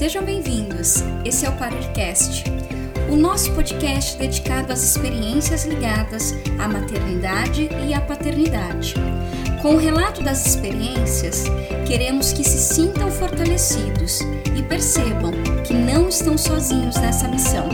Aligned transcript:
Sejam 0.00 0.24
bem-vindos. 0.24 1.04
Esse 1.26 1.44
é 1.44 1.50
o 1.50 1.52
Parercast, 1.58 2.44
o 3.10 3.16
nosso 3.16 3.52
podcast 3.52 4.16
dedicado 4.16 4.72
às 4.72 4.82
experiências 4.82 5.66
ligadas 5.66 6.34
à 6.58 6.66
maternidade 6.66 7.68
e 7.86 7.92
à 7.92 8.00
paternidade. 8.00 8.94
Com 9.60 9.74
o 9.74 9.76
relato 9.76 10.22
das 10.22 10.46
experiências, 10.46 11.44
queremos 11.86 12.32
que 12.32 12.42
se 12.42 12.74
sintam 12.74 13.10
fortalecidos 13.10 14.20
e 14.56 14.62
percebam 14.62 15.32
que 15.66 15.74
não 15.74 16.08
estão 16.08 16.38
sozinhos 16.38 16.96
nessa 16.96 17.28
missão. 17.28 17.68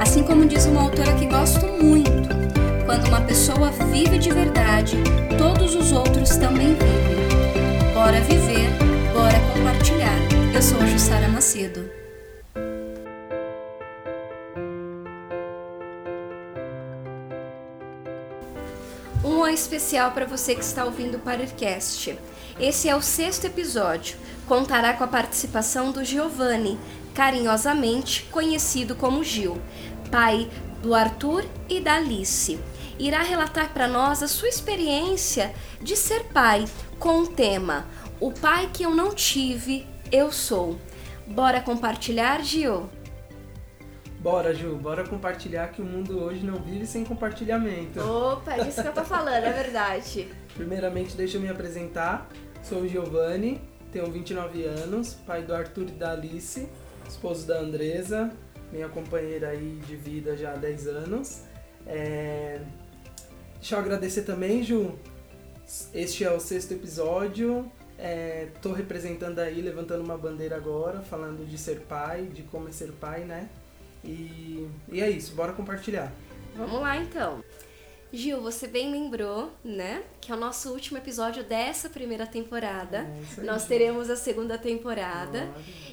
Assim 0.00 0.22
como 0.22 0.46
diz 0.46 0.64
uma 0.64 0.80
autora 0.80 1.12
que 1.12 1.26
gosto 1.26 1.66
muito, 1.66 2.26
quando 2.86 3.06
uma 3.08 3.20
pessoa 3.20 3.70
vive 3.92 4.16
de 4.16 4.30
verdade, 4.32 4.96
todos 5.36 5.74
os 5.74 5.92
outros 5.92 6.38
também 6.38 6.68
vivem. 6.68 7.92
Bora 7.92 8.18
viver, 8.22 8.70
bora 9.12 9.38
compartilhar. 9.52 9.99
Eu 10.52 10.60
sou 10.60 10.84
Jussara 10.84 11.28
Macedo. 11.28 11.88
Um 19.24 19.38
oi 19.38 19.54
especial 19.54 20.10
para 20.10 20.26
você 20.26 20.54
que 20.54 20.64
está 20.64 20.84
ouvindo 20.84 21.16
o 21.16 21.20
Parercast. 21.20 22.18
Esse 22.58 22.88
é 22.88 22.96
o 22.96 23.00
sexto 23.00 23.46
episódio. 23.46 24.18
Contará 24.48 24.92
com 24.94 25.04
a 25.04 25.08
participação 25.08 25.92
do 25.92 26.04
Giovanni, 26.04 26.78
carinhosamente 27.14 28.24
conhecido 28.24 28.96
como 28.96 29.22
Gil, 29.22 29.56
pai 30.10 30.50
do 30.82 30.94
Arthur 30.94 31.44
e 31.68 31.80
da 31.80 31.94
Alice. 31.94 32.58
Irá 32.98 33.22
relatar 33.22 33.72
para 33.72 33.86
nós 33.86 34.22
a 34.22 34.28
sua 34.28 34.48
experiência 34.48 35.54
de 35.80 35.96
ser 35.96 36.24
pai 36.24 36.64
com 36.98 37.20
o 37.20 37.26
tema 37.28 37.86
O 38.20 38.30
pai 38.30 38.68
que 38.70 38.82
eu 38.82 38.94
não 38.94 39.14
tive, 39.14 39.86
eu 40.12 40.32
sou. 40.32 40.78
Bora 41.26 41.60
compartilhar, 41.60 42.42
Gil? 42.42 42.88
Bora, 44.20 44.54
Ju, 44.54 44.76
bora 44.76 45.06
compartilhar 45.06 45.68
que 45.68 45.80
o 45.80 45.84
mundo 45.84 46.22
hoje 46.22 46.44
não 46.44 46.56
vive 46.56 46.86
sem 46.86 47.04
compartilhamento. 47.04 48.00
Opa, 48.00 48.54
é 48.54 48.64
disso 48.64 48.82
que 48.82 48.88
eu 48.88 48.92
tô 48.92 49.04
falando, 49.04 49.44
é 49.44 49.52
verdade. 49.52 50.28
Primeiramente, 50.54 51.16
deixa 51.16 51.38
eu 51.38 51.40
me 51.40 51.48
apresentar. 51.48 52.28
Sou 52.62 52.82
o 52.82 52.88
Giovanni, 52.88 53.62
tenho 53.90 54.10
29 54.10 54.64
anos, 54.64 55.14
pai 55.14 55.42
do 55.42 55.54
Arthur 55.54 55.88
e 55.88 55.92
da 55.92 56.12
Alice, 56.12 56.68
esposo 57.08 57.46
da 57.46 57.60
Andresa, 57.60 58.30
minha 58.70 58.88
companheira 58.88 59.48
aí 59.48 59.80
de 59.86 59.96
vida 59.96 60.36
já 60.36 60.52
há 60.52 60.56
10 60.56 60.86
anos. 60.88 61.42
É... 61.86 62.60
Deixa 63.54 63.74
eu 63.74 63.78
agradecer 63.78 64.22
também, 64.22 64.62
Ju. 64.62 64.98
Este 65.94 66.24
é 66.24 66.30
o 66.30 66.40
sexto 66.40 66.72
episódio. 66.72 67.70
É, 68.02 68.48
tô 68.62 68.72
representando 68.72 69.40
aí, 69.40 69.60
levantando 69.60 70.02
uma 70.02 70.16
bandeira 70.16 70.56
agora, 70.56 71.02
falando 71.02 71.46
de 71.46 71.58
ser 71.58 71.80
pai, 71.80 72.22
de 72.22 72.42
como 72.44 72.66
é 72.68 72.72
ser 72.72 72.92
pai, 72.92 73.24
né? 73.24 73.46
E, 74.02 74.66
e 74.90 75.02
é 75.02 75.10
isso, 75.10 75.34
bora 75.34 75.52
compartilhar. 75.52 76.10
Vamos 76.56 76.80
lá 76.80 76.96
então. 76.96 77.44
Gil, 78.12 78.40
você 78.40 78.66
bem 78.66 78.90
lembrou, 78.90 79.52
né? 79.62 80.02
Que 80.20 80.32
é 80.32 80.34
o 80.34 80.38
nosso 80.38 80.70
último 80.70 80.98
episódio 80.98 81.44
dessa 81.44 81.88
primeira 81.88 82.26
temporada. 82.26 83.06
É 83.38 83.42
nós 83.42 83.66
teremos 83.66 84.10
a 84.10 84.16
segunda 84.16 84.56
temporada. 84.58 85.48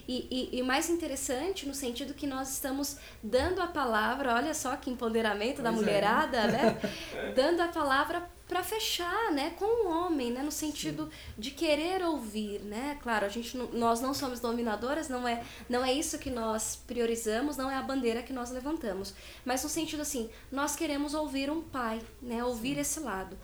E, 0.07 0.49
e, 0.53 0.59
e 0.59 0.63
mais 0.63 0.89
interessante 0.89 1.67
no 1.67 1.75
sentido 1.75 2.13
que 2.13 2.25
nós 2.25 2.53
estamos 2.53 2.97
dando 3.21 3.61
a 3.61 3.67
palavra, 3.67 4.33
olha 4.33 4.53
só 4.53 4.75
que 4.77 4.89
empoderamento 4.89 5.61
da 5.61 5.69
Pois 5.71 5.81
é. 5.81 5.85
mulherada, 5.85 6.47
né? 6.47 6.77
Dando 7.35 7.61
a 7.61 7.67
palavra 7.67 8.36
para 8.47 8.63
fechar, 8.63 9.31
né, 9.31 9.51
com 9.57 9.65
o 9.65 9.89
homem, 9.89 10.31
né, 10.31 10.41
no 10.41 10.51
sentido 10.51 11.09
de 11.37 11.51
querer 11.51 12.01
ouvir, 12.03 12.59
né? 12.61 12.97
Claro, 13.01 13.25
a 13.25 13.29
gente 13.29 13.57
não- 13.57 13.67
nós 13.73 13.99
não 13.99 14.13
somos 14.13 14.39
dominadoras, 14.39 15.09
não 15.09 15.27
é 15.27 15.43
não 15.69 15.83
é 15.83 15.91
isso 15.93 16.17
que 16.17 16.29
nós 16.29 16.81
priorizamos, 16.87 17.57
não 17.57 17.69
é 17.69 17.75
a 17.75 17.81
bandeira 17.81 18.23
que 18.23 18.31
nós 18.31 18.49
levantamos, 18.51 19.13
mas 19.43 19.63
no 19.63 19.69
sentido 19.69 20.01
assim, 20.01 20.29
nós 20.51 20.75
queremos 20.75 21.13
ouvir 21.13 21.49
um 21.51 21.61
pai, 21.61 22.01
né, 22.21 22.43
ouvir 22.43 22.77
esse 22.77 22.99
lado. 22.99 23.37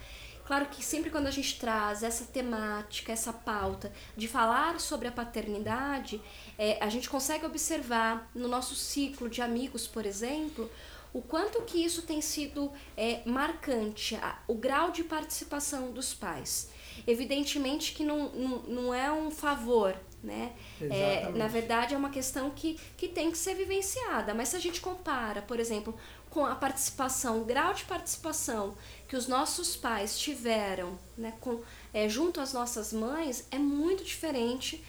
Claro 0.45 0.65
que 0.65 0.83
sempre 0.83 1.09
quando 1.09 1.27
a 1.27 1.31
gente 1.31 1.57
traz 1.57 2.03
essa 2.03 2.25
temática, 2.25 3.13
essa 3.13 3.31
pauta 3.31 3.93
de 4.15 4.27
falar 4.27 4.77
sobre 4.79 5.07
a 5.07 5.11
paternidade, 5.11 6.21
é, 6.57 6.77
a 6.83 6.89
gente 6.89 7.09
consegue 7.09 7.45
observar 7.45 8.29
no 8.35 8.47
nosso 8.49 8.75
ciclo 8.75 9.29
de 9.29 9.41
amigos, 9.41 9.87
por 9.87 10.05
exemplo, 10.05 10.69
o 11.13 11.21
quanto 11.21 11.61
que 11.61 11.77
isso 11.83 12.01
tem 12.01 12.21
sido 12.21 12.71
é, 12.97 13.21
marcante, 13.25 14.15
a- 14.15 14.39
o 14.47 14.55
grau 14.55 14.91
de 14.91 15.03
participação 15.03 15.91
dos 15.91 16.13
pais. 16.13 16.69
Evidentemente 17.07 17.93
que 17.93 18.03
não, 18.03 18.29
não, 18.29 18.57
não 18.63 18.93
é 18.93 19.11
um 19.11 19.29
favor, 19.31 19.95
né? 20.23 20.53
É, 20.81 21.29
na 21.35 21.47
verdade, 21.47 21.93
é 21.93 21.97
uma 21.97 22.09
questão 22.09 22.49
que, 22.49 22.79
que 22.97 23.07
tem 23.07 23.29
que 23.31 23.37
ser 23.37 23.55
vivenciada. 23.55 24.33
Mas 24.33 24.49
se 24.49 24.55
a 24.55 24.59
gente 24.59 24.79
compara, 24.81 25.41
por 25.41 25.59
exemplo, 25.59 25.95
com 26.29 26.45
a 26.45 26.55
participação, 26.55 27.41
o 27.41 27.45
grau 27.45 27.73
de 27.73 27.83
participação 27.85 28.75
que 29.07 29.15
os 29.15 29.27
nossos 29.27 29.75
pais 29.75 30.17
tiveram 30.17 30.97
né, 31.17 31.33
com, 31.41 31.61
é, 31.93 32.07
junto 32.09 32.39
às 32.39 32.53
nossas 32.53 32.91
mães, 32.93 33.47
é 33.51 33.57
muito 33.59 34.03
diferente 34.03 34.83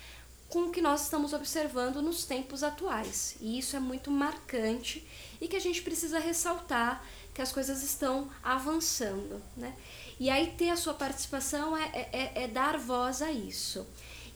com 0.55 0.67
o 0.67 0.71
que 0.71 0.81
nós 0.81 1.03
estamos 1.03 1.33
observando 1.33 2.01
nos 2.01 2.25
tempos 2.25 2.63
atuais. 2.63 3.35
E 3.41 3.59
isso 3.59 3.75
é 3.75 3.81
muito 3.81 4.09
marcante 4.09 5.05
e 5.41 5.49
que 5.49 5.57
a 5.57 5.61
gente 5.61 5.83
precisa 5.83 6.21
ressaltar 6.21 7.05
que 7.35 7.43
as 7.43 7.51
coisas 7.51 7.83
estão 7.83 8.31
avançando. 8.41 9.43
Né? 9.57 9.75
E 10.21 10.31
aí 10.31 10.55
ter 10.57 10.71
a 10.71 10.77
sua 10.77 10.95
participação 10.95 11.77
é, 11.77 11.83
é- 11.93 12.09
é- 12.13 12.43
é 12.45 12.47
dar 12.47 12.79
voz 12.79 13.21
a 13.21 13.33
isso. 13.33 13.85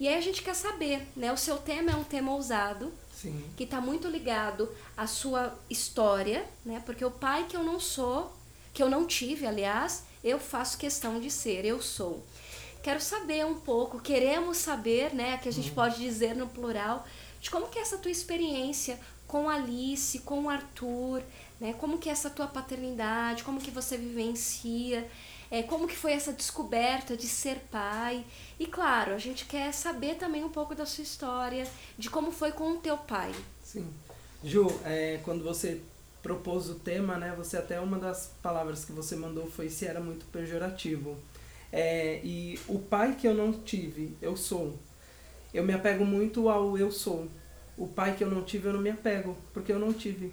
E 0.00 0.08
aí 0.08 0.16
a 0.16 0.20
gente 0.20 0.42
quer 0.42 0.54
saber, 0.54 1.06
né? 1.16 1.32
O 1.32 1.36
seu 1.36 1.56
tema 1.56 1.92
é 1.92 1.94
um 1.94 2.02
tema 2.02 2.32
ousado, 2.32 2.92
Sim. 3.14 3.44
que 3.56 3.62
está 3.62 3.80
muito 3.80 4.08
ligado 4.08 4.68
à 4.96 5.06
sua 5.06 5.56
história, 5.70 6.44
né? 6.64 6.82
Porque 6.84 7.04
o 7.04 7.12
pai 7.12 7.46
que 7.48 7.56
eu 7.56 7.62
não 7.62 7.78
sou, 7.78 8.32
que 8.74 8.82
eu 8.82 8.90
não 8.90 9.06
tive, 9.06 9.46
aliás, 9.46 10.02
eu 10.24 10.40
faço 10.40 10.78
questão 10.78 11.20
de 11.20 11.30
ser, 11.30 11.64
eu 11.64 11.80
sou. 11.80 12.24
Quero 12.82 13.00
saber 13.00 13.44
um 13.44 13.56
pouco, 13.56 14.00
queremos 14.00 14.58
saber, 14.58 15.14
né, 15.14 15.38
que 15.38 15.48
a 15.48 15.52
gente 15.52 15.70
pode 15.70 15.98
dizer 15.98 16.34
no 16.34 16.46
plural, 16.46 17.06
de 17.40 17.50
como 17.50 17.68
que 17.68 17.78
é 17.78 17.82
essa 17.82 17.98
tua 17.98 18.10
experiência 18.10 18.98
com 19.26 19.48
Alice, 19.48 20.20
com 20.20 20.44
o 20.44 20.48
Arthur, 20.48 21.22
né? 21.60 21.74
Como 21.74 21.98
que 21.98 22.08
é 22.08 22.12
essa 22.12 22.30
tua 22.30 22.46
paternidade, 22.46 23.44
como 23.44 23.60
que 23.60 23.70
você 23.70 23.96
vivencia, 23.96 25.06
é, 25.50 25.62
como 25.62 25.86
que 25.86 25.96
foi 25.96 26.12
essa 26.12 26.32
descoberta 26.32 27.16
de 27.16 27.26
ser 27.26 27.58
pai. 27.70 28.24
E 28.58 28.66
claro, 28.66 29.12
a 29.12 29.18
gente 29.18 29.44
quer 29.44 29.72
saber 29.72 30.16
também 30.16 30.42
um 30.44 30.48
pouco 30.48 30.74
da 30.74 30.86
sua 30.86 31.02
história, 31.02 31.68
de 31.98 32.08
como 32.08 32.32
foi 32.32 32.52
com 32.52 32.72
o 32.72 32.76
teu 32.78 32.96
pai. 32.96 33.32
Sim. 33.62 33.86
Ju, 34.42 34.66
é, 34.84 35.20
quando 35.24 35.44
você 35.44 35.80
propôs 36.22 36.68
o 36.68 36.74
tema, 36.76 37.16
né, 37.16 37.34
você 37.36 37.56
até 37.56 37.78
uma 37.80 37.98
das 37.98 38.30
palavras 38.42 38.84
que 38.84 38.92
você 38.92 39.14
mandou 39.14 39.46
foi 39.50 39.68
se 39.68 39.86
era 39.86 40.00
muito 40.00 40.24
pejorativo. 40.26 41.16
É, 41.72 42.20
e 42.24 42.58
o 42.66 42.78
pai 42.78 43.14
que 43.18 43.26
eu 43.26 43.34
não 43.34 43.52
tive, 43.52 44.16
eu 44.22 44.36
sou. 44.36 44.78
Eu 45.52 45.64
me 45.64 45.72
apego 45.72 46.04
muito 46.04 46.48
ao 46.48 46.76
eu 46.78 46.90
sou. 46.90 47.28
O 47.76 47.86
pai 47.86 48.14
que 48.16 48.24
eu 48.24 48.30
não 48.30 48.42
tive, 48.42 48.68
eu 48.68 48.72
não 48.72 48.80
me 48.80 48.90
apego, 48.90 49.36
porque 49.52 49.72
eu 49.72 49.78
não 49.78 49.92
tive. 49.92 50.32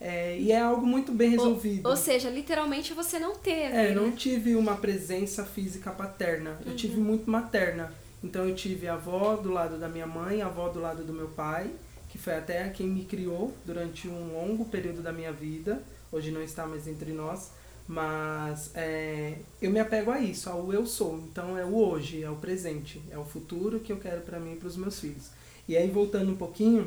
É, 0.00 0.38
e 0.38 0.50
é 0.50 0.58
algo 0.58 0.86
muito 0.86 1.12
bem 1.12 1.30
resolvido. 1.30 1.84
Ou, 1.84 1.90
ou 1.90 1.96
seja, 1.96 2.30
literalmente 2.30 2.94
você 2.94 3.18
não 3.18 3.34
teve. 3.36 3.76
É, 3.76 3.94
não 3.94 4.06
né? 4.06 4.14
tive 4.16 4.54
uma 4.54 4.76
presença 4.76 5.44
física 5.44 5.90
paterna. 5.90 6.58
Eu 6.64 6.74
tive 6.74 6.98
muito 6.98 7.30
materna. 7.30 7.92
Então 8.24 8.48
eu 8.48 8.54
tive 8.54 8.88
a 8.88 8.94
avó 8.94 9.36
do 9.36 9.50
lado 9.50 9.78
da 9.78 9.88
minha 9.88 10.06
mãe, 10.06 10.40
a 10.40 10.46
avó 10.46 10.68
do 10.68 10.80
lado 10.80 11.04
do 11.04 11.12
meu 11.12 11.28
pai, 11.28 11.70
que 12.08 12.18
foi 12.18 12.34
até 12.34 12.68
quem 12.70 12.86
me 12.86 13.04
criou 13.04 13.54
durante 13.64 14.08
um 14.08 14.32
longo 14.32 14.64
período 14.66 15.02
da 15.02 15.12
minha 15.12 15.32
vida. 15.32 15.82
Hoje 16.10 16.30
não 16.30 16.42
está 16.42 16.66
mais 16.66 16.86
entre 16.86 17.12
nós. 17.12 17.50
Mas 17.90 18.70
é, 18.72 19.34
eu 19.60 19.68
me 19.68 19.80
apego 19.80 20.12
a 20.12 20.20
isso, 20.20 20.48
ao 20.48 20.72
eu 20.72 20.86
sou. 20.86 21.18
Então 21.28 21.58
é 21.58 21.64
o 21.64 21.74
hoje, 21.74 22.22
é 22.22 22.30
o 22.30 22.36
presente, 22.36 23.02
é 23.10 23.18
o 23.18 23.24
futuro 23.24 23.80
que 23.80 23.92
eu 23.92 23.96
quero 23.96 24.20
para 24.20 24.38
mim 24.38 24.52
e 24.52 24.56
para 24.56 24.68
os 24.68 24.76
meus 24.76 25.00
filhos. 25.00 25.30
E 25.68 25.76
aí 25.76 25.90
voltando 25.90 26.30
um 26.30 26.36
pouquinho, 26.36 26.86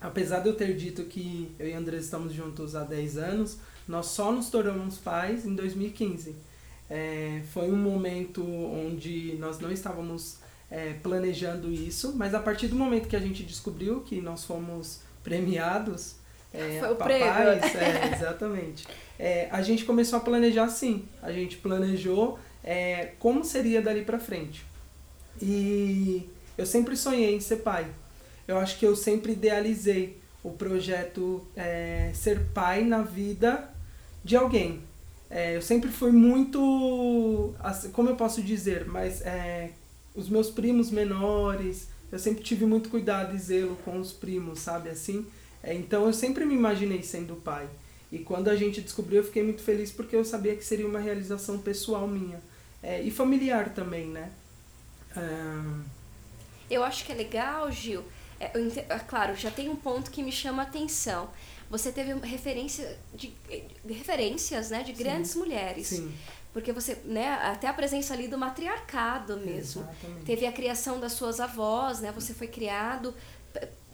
apesar 0.00 0.38
de 0.38 0.48
eu 0.48 0.54
ter 0.54 0.76
dito 0.76 1.02
que 1.02 1.50
eu 1.58 1.66
e 1.66 1.72
a 1.72 1.78
Andressa 1.78 2.04
estamos 2.04 2.32
juntos 2.32 2.76
há 2.76 2.84
10 2.84 3.18
anos, 3.18 3.58
nós 3.88 4.06
só 4.06 4.30
nos 4.30 4.48
tornamos 4.48 4.98
pais 4.98 5.44
em 5.44 5.52
2015. 5.56 6.36
É, 6.88 7.42
foi 7.52 7.68
um 7.68 7.76
momento 7.76 8.40
onde 8.48 9.34
nós 9.40 9.58
não 9.58 9.72
estávamos 9.72 10.36
é, 10.70 10.92
planejando 11.02 11.72
isso, 11.72 12.12
mas 12.14 12.34
a 12.34 12.38
partir 12.38 12.68
do 12.68 12.76
momento 12.76 13.08
que 13.08 13.16
a 13.16 13.20
gente 13.20 13.42
descobriu 13.42 14.00
que 14.02 14.20
nós 14.20 14.44
fomos 14.44 15.00
premiados, 15.24 16.14
é, 16.54 16.78
Foi 16.80 16.92
o 16.92 16.96
papais, 16.96 17.72
prêmio. 17.72 17.98
é, 17.98 18.14
exatamente, 18.14 18.86
é, 19.18 19.48
a 19.50 19.62
gente 19.62 19.84
começou 19.84 20.18
a 20.18 20.20
planejar 20.20 20.68
sim. 20.68 21.04
A 21.22 21.32
gente 21.32 21.56
planejou 21.56 22.38
é, 22.62 23.12
como 23.18 23.44
seria 23.44 23.80
dali 23.80 24.02
pra 24.02 24.18
frente. 24.18 24.64
E 25.40 26.28
eu 26.56 26.66
sempre 26.66 26.96
sonhei 26.96 27.34
em 27.34 27.40
ser 27.40 27.56
pai. 27.56 27.86
Eu 28.46 28.58
acho 28.58 28.78
que 28.78 28.86
eu 28.86 28.94
sempre 28.94 29.32
idealizei 29.32 30.18
o 30.42 30.50
projeto 30.50 31.44
é, 31.56 32.10
ser 32.14 32.40
pai 32.54 32.84
na 32.84 33.02
vida 33.02 33.68
de 34.24 34.36
alguém. 34.36 34.80
É, 35.28 35.56
eu 35.56 35.62
sempre 35.62 35.90
fui 35.90 36.12
muito, 36.12 37.54
assim, 37.58 37.90
como 37.90 38.08
eu 38.08 38.16
posso 38.16 38.40
dizer, 38.40 38.86
mas 38.86 39.22
é, 39.22 39.70
os 40.14 40.28
meus 40.28 40.50
primos 40.50 40.90
menores, 40.90 41.88
eu 42.12 42.18
sempre 42.18 42.44
tive 42.44 42.64
muito 42.64 42.88
cuidado 42.88 43.34
e 43.34 43.38
zelo 43.38 43.76
com 43.84 43.98
os 43.98 44.12
primos, 44.12 44.60
sabe 44.60 44.88
assim? 44.88 45.26
É, 45.62 45.74
então 45.74 46.06
eu 46.06 46.12
sempre 46.12 46.44
me 46.44 46.54
imaginei 46.54 47.02
sendo 47.02 47.34
pai. 47.36 47.68
E 48.10 48.18
quando 48.18 48.48
a 48.48 48.56
gente 48.56 48.80
descobriu, 48.80 49.18
eu 49.18 49.24
fiquei 49.24 49.42
muito 49.42 49.62
feliz 49.62 49.90
porque 49.90 50.14
eu 50.14 50.24
sabia 50.24 50.54
que 50.54 50.64
seria 50.64 50.86
uma 50.86 51.00
realização 51.00 51.58
pessoal 51.58 52.06
minha. 52.06 52.40
É, 52.82 53.00
e 53.02 53.10
familiar 53.10 53.74
também, 53.74 54.06
né? 54.06 54.30
Ah... 55.16 55.80
Eu 56.70 56.84
acho 56.84 57.04
que 57.04 57.12
é 57.12 57.14
legal, 57.14 57.70
Gil. 57.70 58.04
É, 58.38 58.46
é, 58.46 58.98
claro, 58.98 59.34
já 59.34 59.50
tem 59.50 59.68
um 59.68 59.76
ponto 59.76 60.10
que 60.10 60.22
me 60.22 60.32
chama 60.32 60.62
a 60.62 60.66
atenção. 60.66 61.30
Você 61.70 61.90
teve 61.90 62.12
referência 62.26 62.98
de, 63.14 63.32
de 63.84 63.92
referências 63.92 64.70
né, 64.70 64.82
de 64.82 64.92
grandes 64.92 65.32
Sim. 65.32 65.38
mulheres. 65.38 65.86
Sim 65.88 66.12
porque 66.56 66.72
você, 66.72 66.94
né, 67.04 67.34
até 67.42 67.68
a 67.68 67.72
presença 67.74 68.14
ali 68.14 68.28
do 68.28 68.38
matriarcado 68.38 69.36
mesmo. 69.36 69.82
Exatamente. 69.82 70.24
Teve 70.24 70.46
a 70.46 70.52
criação 70.52 70.98
das 70.98 71.12
suas 71.12 71.38
avós, 71.38 72.00
né? 72.00 72.10
Você 72.12 72.32
foi 72.32 72.46
criado 72.46 73.12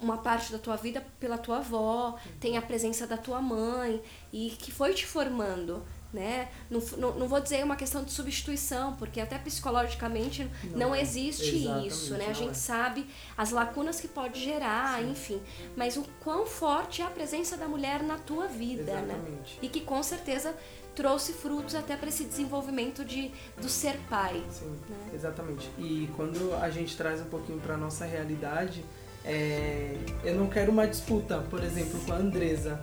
uma 0.03 0.19
parte 0.19 0.53
da 0.53 0.59
tua 0.59 0.77
vida 0.77 1.05
pela 1.19 1.39
tua 1.39 1.59
avó, 1.59 2.19
tem 2.41 2.57
a 2.57 2.63
presença 2.63 3.07
da 3.07 3.17
tua 3.17 3.41
mãe 3.41 4.03
e 4.33 4.51
que 4.51 4.73
foi 4.73 4.93
te 4.95 5.07
formando, 5.07 5.83
né? 6.13 6.49
Não, 6.71 6.81
não, 6.99 7.19
não 7.21 7.29
vou 7.29 7.41
dizer 7.41 7.65
uma 7.65 7.77
questão 7.77 8.05
de 8.05 8.13
substituição, 8.13 8.95
porque 8.97 9.21
até 9.21 9.39
psicologicamente 9.39 10.49
não, 10.65 10.79
não 10.79 10.95
é. 10.95 11.01
existe 11.01 11.67
isso, 11.87 12.15
né? 12.15 12.27
A 12.29 12.33
gente 12.33 12.51
é. 12.51 12.55
sabe 12.55 13.07
as 13.37 13.51
lacunas 13.51 14.01
que 14.01 14.09
pode 14.09 14.43
gerar, 14.43 15.01
Sim. 15.01 15.11
enfim. 15.11 15.41
Mas 15.77 15.97
o 15.97 16.05
quão 16.21 16.47
forte 16.47 17.01
é 17.01 17.07
a 17.07 17.11
presença 17.11 17.57
da 17.57 17.67
mulher 17.67 18.03
na 18.03 18.19
tua 18.19 18.47
vida, 18.47 18.83
né? 18.83 19.15
Exatamente. 19.15 19.55
né? 19.55 19.59
E 19.63 19.69
que 19.69 19.81
com 19.81 20.03
certeza 20.03 20.55
trouxe 20.95 21.33
frutos 21.33 21.75
até 21.75 21.97
para 21.97 22.09
esse 22.09 22.25
desenvolvimento 22.25 23.05
de 23.05 23.31
do 23.59 23.69
ser 23.69 23.97
pai. 24.11 24.45
Sim, 24.51 24.79
né? 24.89 25.11
exatamente. 25.15 25.71
E 25.79 26.09
quando 26.17 26.55
a 26.61 26.69
gente 26.69 26.97
traz 26.97 27.21
um 27.21 27.27
pouquinho 27.27 27.59
para 27.61 27.77
nossa 27.77 28.05
realidade, 28.05 28.85
é, 29.25 29.97
eu 30.25 30.35
não 30.35 30.49
quero 30.49 30.73
uma 30.73 30.87
disputa, 30.87 31.39
por 31.51 31.63
exemplo, 31.63 32.01
com 32.01 32.13
a 32.13 32.17
Andresa. 32.17 32.81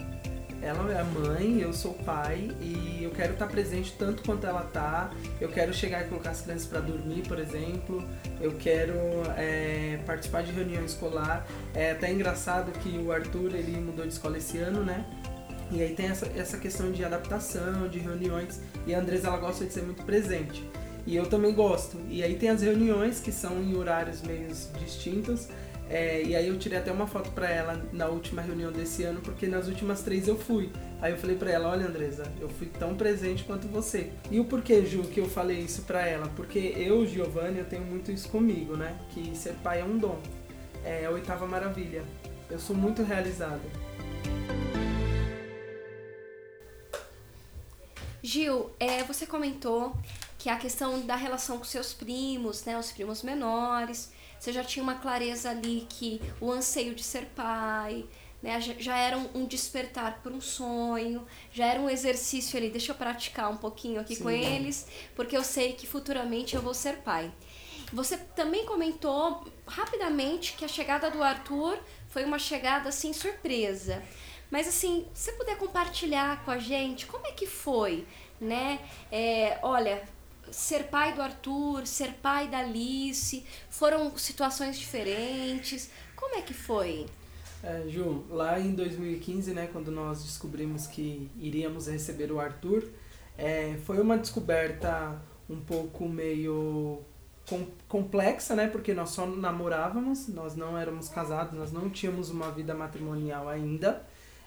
Ela 0.61 0.91
é 0.91 0.99
a 0.99 1.05
mãe, 1.05 1.61
eu 1.61 1.71
sou 1.71 1.93
pai 1.93 2.51
e 2.59 3.01
eu 3.01 3.11
quero 3.11 3.31
estar 3.31 3.47
presente 3.47 3.95
tanto 3.97 4.21
quanto 4.23 4.45
ela 4.45 4.61
tá. 4.63 5.09
Eu 5.39 5.47
quero 5.47 5.73
chegar 5.73 6.05
e 6.05 6.09
colocar 6.09 6.31
as 6.31 6.41
crianças 6.41 6.67
para 6.67 6.81
dormir, 6.81 7.25
por 7.27 7.39
exemplo. 7.39 8.03
Eu 8.41 8.51
quero 8.53 8.93
é, 9.37 9.99
participar 10.05 10.43
de 10.43 10.51
reunião 10.51 10.83
escolar. 10.83 11.47
É 11.73 11.91
até 11.91 12.11
engraçado 12.11 12.71
que 12.79 12.97
o 12.97 13.11
Arthur 13.11 13.55
ele 13.55 13.79
mudou 13.79 14.05
de 14.05 14.11
escola 14.11 14.37
esse 14.37 14.57
ano, 14.57 14.83
né? 14.83 15.05
E 15.71 15.81
aí 15.81 15.93
tem 15.93 16.07
essa, 16.07 16.25
essa 16.35 16.57
questão 16.57 16.91
de 16.91 17.05
adaptação, 17.05 17.87
de 17.87 17.99
reuniões, 17.99 18.59
e 18.87 18.93
a 18.93 18.99
Andresa 18.99 19.27
ela 19.27 19.37
gosta 19.37 19.65
de 19.65 19.71
ser 19.71 19.83
muito 19.83 20.03
presente. 20.03 20.67
E 21.05 21.15
eu 21.15 21.27
também 21.27 21.53
gosto. 21.53 21.97
E 22.09 22.23
aí 22.23 22.35
tem 22.35 22.49
as 22.49 22.61
reuniões 22.61 23.19
que 23.19 23.31
são 23.31 23.61
em 23.61 23.75
horários 23.75 24.21
meio 24.21 24.47
distintos. 24.79 25.47
É, 25.89 26.21
e 26.21 26.35
aí 26.35 26.47
eu 26.47 26.59
tirei 26.59 26.77
até 26.77 26.91
uma 26.91 27.07
foto 27.07 27.31
pra 27.31 27.49
ela 27.49 27.83
na 27.91 28.07
última 28.07 28.43
reunião 28.43 28.71
desse 28.71 29.03
ano, 29.03 29.21
porque 29.21 29.47
nas 29.47 29.67
últimas 29.67 30.03
três 30.03 30.27
eu 30.27 30.37
fui. 30.37 30.69
Aí 31.01 31.11
eu 31.11 31.17
falei 31.17 31.35
pra 31.35 31.49
ela, 31.49 31.69
olha 31.69 31.87
Andresa, 31.87 32.31
eu 32.39 32.47
fui 32.47 32.67
tão 32.67 32.95
presente 32.95 33.43
quanto 33.43 33.67
você. 33.67 34.11
E 34.29 34.39
o 34.39 34.45
porquê, 34.45 34.85
Ju, 34.85 35.01
que 35.03 35.19
eu 35.19 35.27
falei 35.27 35.57
isso 35.57 35.81
pra 35.81 36.05
ela? 36.05 36.27
Porque 36.35 36.59
eu, 36.77 37.07
Giovanni, 37.07 37.57
eu 37.57 37.65
tenho 37.65 37.83
muito 37.83 38.11
isso 38.11 38.29
comigo, 38.29 38.77
né? 38.77 38.95
Que 39.09 39.35
ser 39.35 39.53
pai 39.63 39.81
é 39.81 39.83
um 39.83 39.97
dom. 39.97 40.19
É 40.85 41.05
a 41.05 41.09
oitava 41.09 41.47
maravilha. 41.47 42.03
Eu 42.51 42.59
sou 42.59 42.75
muito 42.75 43.01
realizada. 43.01 43.61
Gil, 48.21 48.69
é, 48.79 49.03
você 49.03 49.25
comentou 49.25 49.95
que 50.39 50.49
a 50.49 50.55
questão 50.55 51.01
da 51.01 51.17
relação 51.17 51.57
com 51.57 51.65
seus 51.65 51.93
primos, 51.93 52.63
né, 52.63 52.79
os 52.79 52.93
primos 52.93 53.21
menores, 53.21 54.09
você 54.39 54.53
já 54.53 54.63
tinha 54.63 54.81
uma 54.81 54.95
clareza 54.95 55.49
ali 55.49 55.85
que 55.89 56.21
o 56.39 56.49
anseio 56.49 56.95
de 56.95 57.03
ser 57.03 57.25
pai, 57.35 58.05
né, 58.41 58.59
já, 58.61 58.97
era 58.97 59.17
um, 59.17 59.29
um 59.35 59.45
despertar 59.45 60.21
por 60.23 60.31
um 60.31 60.39
sonho, 60.39 61.27
já 61.51 61.65
era 61.65 61.79
um 61.81 61.89
exercício 61.89 62.57
ali, 62.57 62.69
deixa 62.69 62.93
eu 62.93 62.95
praticar 62.95 63.51
um 63.51 63.57
pouquinho 63.57 63.99
aqui 63.99 64.15
Sim. 64.15 64.23
com 64.23 64.29
eles, 64.29 64.87
porque 65.13 65.35
eu 65.35 65.43
sei 65.43 65.73
que 65.73 65.85
futuramente 65.85 66.55
eu 66.55 66.61
vou 66.61 66.73
ser 66.73 66.99
pai. 66.99 67.29
Você 67.91 68.15
também 68.17 68.65
comentou 68.65 69.45
rapidamente 69.67 70.53
que 70.53 70.63
a 70.63 70.69
chegada 70.69 71.11
do 71.11 71.21
Arthur 71.21 71.77
foi 72.07 72.23
uma 72.23 72.39
chegada 72.39 72.87
assim 72.87 73.11
surpresa. 73.11 74.01
Mas 74.49 74.69
assim, 74.69 75.05
se 75.13 75.25
você 75.25 75.31
puder 75.33 75.57
compartilhar 75.57 76.45
com 76.45 76.51
a 76.51 76.59
gente, 76.59 77.05
como 77.07 77.27
é 77.27 77.31
que 77.33 77.45
foi, 77.45 78.07
né? 78.39 78.79
É, 79.11 79.59
olha, 79.61 80.01
ser 80.51 80.85
pai 80.85 81.13
do 81.13 81.21
Arthur, 81.21 81.85
ser 81.85 82.13
pai 82.21 82.47
da 82.47 82.59
Alice, 82.59 83.45
foram 83.69 84.17
situações 84.17 84.77
diferentes. 84.77 85.89
Como 86.15 86.35
é 86.35 86.41
que 86.41 86.53
foi? 86.53 87.05
É, 87.63 87.83
Ju, 87.87 88.25
lá 88.29 88.59
em 88.59 88.73
2015, 88.73 89.53
né, 89.53 89.69
quando 89.71 89.91
nós 89.91 90.23
descobrimos 90.23 90.87
que 90.87 91.29
iríamos 91.37 91.87
receber 91.87 92.31
o 92.31 92.39
Arthur, 92.39 92.89
é, 93.37 93.77
foi 93.85 93.99
uma 93.99 94.17
descoberta 94.17 95.21
um 95.49 95.59
pouco 95.59 96.07
meio 96.07 97.01
com, 97.49 97.67
complexa, 97.87 98.55
né, 98.55 98.67
porque 98.67 98.93
nós 98.93 99.09
só 99.09 99.25
namorávamos, 99.25 100.27
nós 100.27 100.55
não 100.55 100.77
éramos 100.77 101.09
casados, 101.09 101.57
nós 101.57 101.71
não 101.71 101.89
tínhamos 101.89 102.29
uma 102.29 102.51
vida 102.51 102.73
matrimonial 102.73 103.49
ainda. 103.49 104.05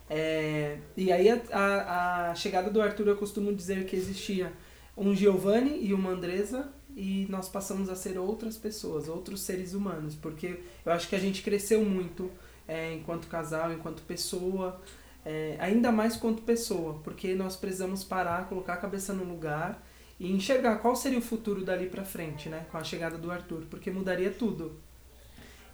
É, 0.08 0.78
e 0.96 1.12
aí 1.12 1.30
a, 1.30 1.40
a, 1.52 2.30
a, 2.30 2.34
chegada 2.34 2.70
do 2.70 2.80
Arthur 2.82 3.08
eu 3.08 3.16
costumo 3.16 3.54
dizer 3.54 3.86
que 3.86 3.96
existia 3.96 4.52
um 4.96 5.14
Giovanni 5.14 5.84
e 5.84 5.94
uma 5.94 6.10
Andresa 6.10 6.72
e 6.94 7.26
nós 7.30 7.48
passamos 7.48 7.88
a 7.88 7.96
ser 7.96 8.18
outras 8.18 8.56
pessoas, 8.56 9.08
outros 9.08 9.42
seres 9.42 9.72
humanos, 9.72 10.14
porque 10.14 10.60
eu 10.84 10.92
acho 10.92 11.08
que 11.08 11.16
a 11.16 11.18
gente 11.18 11.42
cresceu 11.42 11.84
muito 11.84 12.30
é, 12.68 12.94
enquanto 12.94 13.26
casal, 13.28 13.72
enquanto 13.72 14.02
pessoa, 14.02 14.80
é, 15.24 15.56
ainda 15.58 15.90
mais 15.90 16.16
quanto 16.16 16.42
pessoa, 16.42 17.00
porque 17.02 17.34
nós 17.34 17.56
precisamos 17.56 18.04
parar, 18.04 18.48
colocar 18.48 18.74
a 18.74 18.76
cabeça 18.76 19.12
no 19.12 19.24
lugar 19.24 19.82
e 20.20 20.30
enxergar 20.30 20.76
qual 20.76 20.94
seria 20.94 21.18
o 21.18 21.22
futuro 21.22 21.64
dali 21.64 21.88
para 21.88 22.04
frente, 22.04 22.48
né, 22.48 22.66
com 22.70 22.76
a 22.76 22.84
chegada 22.84 23.16
do 23.16 23.30
Arthur, 23.30 23.64
porque 23.70 23.90
mudaria 23.90 24.30
tudo. 24.30 24.78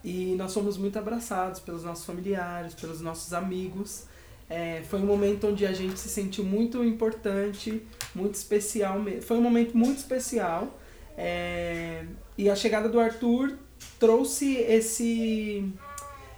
E 0.03 0.35
nós 0.37 0.55
fomos 0.55 0.77
muito 0.77 0.99
abraçados 0.99 1.61
pelos 1.61 1.83
nossos 1.83 2.05
familiares, 2.05 2.75
pelos 2.75 3.01
nossos 3.01 3.33
amigos. 3.33 4.07
É, 4.51 4.83
foi 4.89 5.01
um 5.01 5.07
momento 5.07 5.49
onde 5.49 5.67
a 5.67 5.73
gente 5.73 5.99
se 5.99 6.09
sentiu 6.09 6.45
muito 6.45 6.83
importante, 6.85 7.83
muito 8.15 8.35
especial. 8.35 8.99
Foi 9.23 9.37
um 9.37 9.43
momento 9.43 9.77
muito 9.77 9.99
especial. 9.99 10.79
É, 11.17 12.05
e 12.37 12.49
a 12.49 12.57
chegada 12.57 12.89
do 12.89 12.99
Arthur 12.99 13.59
trouxe 13.99 14.57
esse, 14.57 15.71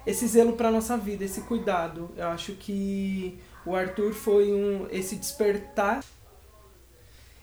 esse 0.06 0.26
zelo 0.26 0.54
para 0.54 0.70
nossa 0.70 0.96
vida, 0.96 1.24
esse 1.24 1.42
cuidado. 1.42 2.10
Eu 2.16 2.28
acho 2.28 2.52
que 2.52 3.38
o 3.64 3.76
Arthur 3.76 4.12
foi 4.12 4.52
um, 4.52 4.86
esse 4.90 5.16
despertar 5.16 6.02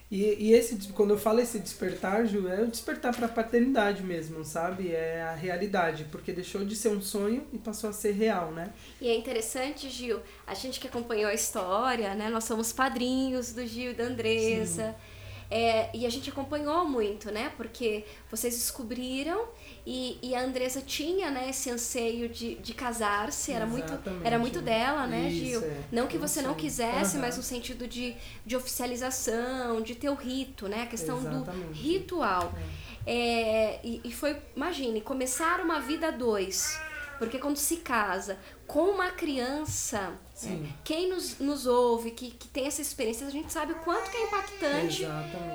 e, 0.09 0.23
e 0.39 0.53
esse, 0.53 0.93
quando 0.93 1.11
eu 1.11 1.17
falo 1.17 1.41
esse 1.41 1.59
despertar, 1.59 2.25
Ju, 2.25 2.47
é 2.47 2.61
o 2.61 2.67
despertar 2.67 3.13
para 3.13 3.25
a 3.25 3.29
paternidade 3.29 4.01
mesmo, 4.01 4.43
sabe? 4.45 4.91
É 4.91 5.21
a 5.23 5.33
realidade, 5.33 6.05
porque 6.09 6.31
deixou 6.31 6.63
de 6.63 6.77
ser 6.77 6.89
um 6.89 7.01
sonho 7.01 7.45
e 7.51 7.57
passou 7.57 7.89
a 7.89 7.93
ser 7.93 8.13
real, 8.13 8.51
né? 8.51 8.71
E 9.01 9.09
é 9.09 9.15
interessante, 9.15 9.89
Gil, 9.89 10.21
a 10.45 10.53
gente 10.53 10.79
que 10.79 10.87
acompanhou 10.87 11.29
a 11.29 11.33
história, 11.33 12.15
né? 12.15 12.29
Nós 12.29 12.45
somos 12.45 12.71
padrinhos 12.71 13.51
do 13.51 13.65
Gil 13.67 13.91
e 13.91 13.93
da 13.93 14.05
Andressa. 14.05 14.95
Sim. 14.97 15.16
É, 15.49 15.89
e 15.93 16.05
a 16.05 16.09
gente 16.09 16.29
acompanhou 16.29 16.85
muito, 16.85 17.31
né? 17.31 17.51
Porque 17.55 18.03
vocês 18.29 18.53
descobriram 18.53 19.47
e, 19.85 20.17
e 20.21 20.35
a 20.35 20.43
Andressa 20.43 20.81
tinha 20.81 21.31
né, 21.31 21.49
esse 21.49 21.69
anseio 21.69 22.27
de, 22.27 22.55
de 22.55 22.73
casar-se, 22.73 23.53
era 23.53 23.65
muito, 23.65 23.93
era 24.23 24.37
muito 24.37 24.61
dela, 24.61 25.07
né, 25.07 25.29
Isso, 25.29 25.45
Gil? 25.45 25.63
É. 25.63 25.79
Não 25.91 26.07
que 26.07 26.17
você 26.17 26.41
não 26.41 26.53
quisesse, 26.53 27.15
uhum. 27.15 27.21
mas 27.21 27.37
no 27.37 27.43
sentido 27.43 27.87
de, 27.87 28.15
de 28.45 28.55
oficialização, 28.55 29.81
de 29.81 29.95
ter 29.95 30.09
o 30.09 30.15
rito, 30.15 30.67
né? 30.67 30.83
A 30.83 30.87
questão 30.87 31.17
Exatamente. 31.19 31.67
do 31.67 31.71
ritual. 31.73 32.53
É. 32.83 32.87
É, 33.09 33.79
e, 33.85 34.01
e 34.03 34.11
foi, 34.11 34.35
imagine, 34.53 34.99
começar 34.99 35.61
uma 35.61 35.79
vida 35.79 36.09
a 36.09 36.11
dois 36.11 36.77
porque 37.17 37.39
quando 37.39 37.57
se 37.57 37.77
casa 37.77 38.37
com 38.65 38.89
uma 38.89 39.11
criança, 39.11 40.13
né, 40.43 40.69
quem 40.83 41.09
nos, 41.09 41.39
nos 41.39 41.65
ouve, 41.65 42.11
que, 42.11 42.31
que 42.31 42.47
tem 42.47 42.67
essa 42.67 42.81
experiência, 42.81 43.25
a 43.25 43.29
gente 43.29 43.51
sabe 43.51 43.71
o 43.73 43.75
quanto 43.77 44.11
que 44.11 44.17
é 44.17 44.23
impactante 44.23 45.05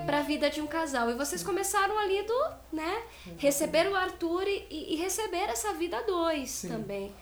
para 0.07 0.19
a 0.19 0.23
vida 0.23 0.51
de 0.51 0.61
um 0.61 0.67
casal. 0.67 1.11
E 1.11 1.15
vocês 1.15 1.43
começaram 1.43 1.99
ali 1.99 2.23
do, 2.23 2.45
né, 2.73 3.03
receber 3.39 3.89
o 3.89 3.95
Arthur 3.95 4.45
e, 4.47 4.95
e 4.95 4.97
receber 4.97 5.49
essa 5.49 5.73
vida 5.75 6.03
dois 6.03 6.51
Sim. 6.51 6.69
também. 6.69 7.13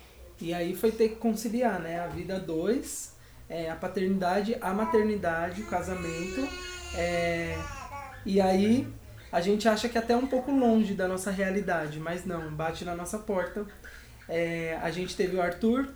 E 0.40 0.54
aí 0.54 0.74
foi 0.74 0.90
ter 0.90 1.10
que 1.10 1.16
conciliar, 1.16 1.80
né, 1.80 2.00
a 2.00 2.06
vida 2.06 2.38
dois, 2.38 3.14
é, 3.48 3.70
a 3.70 3.76
paternidade, 3.76 4.56
a 4.60 4.72
maternidade, 4.72 5.62
o 5.62 5.66
casamento. 5.66 6.48
É, 6.96 7.58
e 8.24 8.40
aí 8.40 8.86
a 9.32 9.40
gente 9.40 9.68
acha 9.68 9.88
que 9.88 9.98
é 9.98 10.00
até 10.00 10.16
um 10.16 10.26
pouco 10.26 10.50
longe 10.50 10.94
da 10.94 11.06
nossa 11.06 11.30
realidade, 11.30 12.00
mas 12.00 12.24
não, 12.24 12.50
bate 12.52 12.84
na 12.84 12.94
nossa 12.94 13.18
porta 13.18 13.66
é, 14.30 14.78
a 14.80 14.90
gente 14.90 15.16
teve 15.16 15.36
o 15.36 15.42
Arthur. 15.42 15.88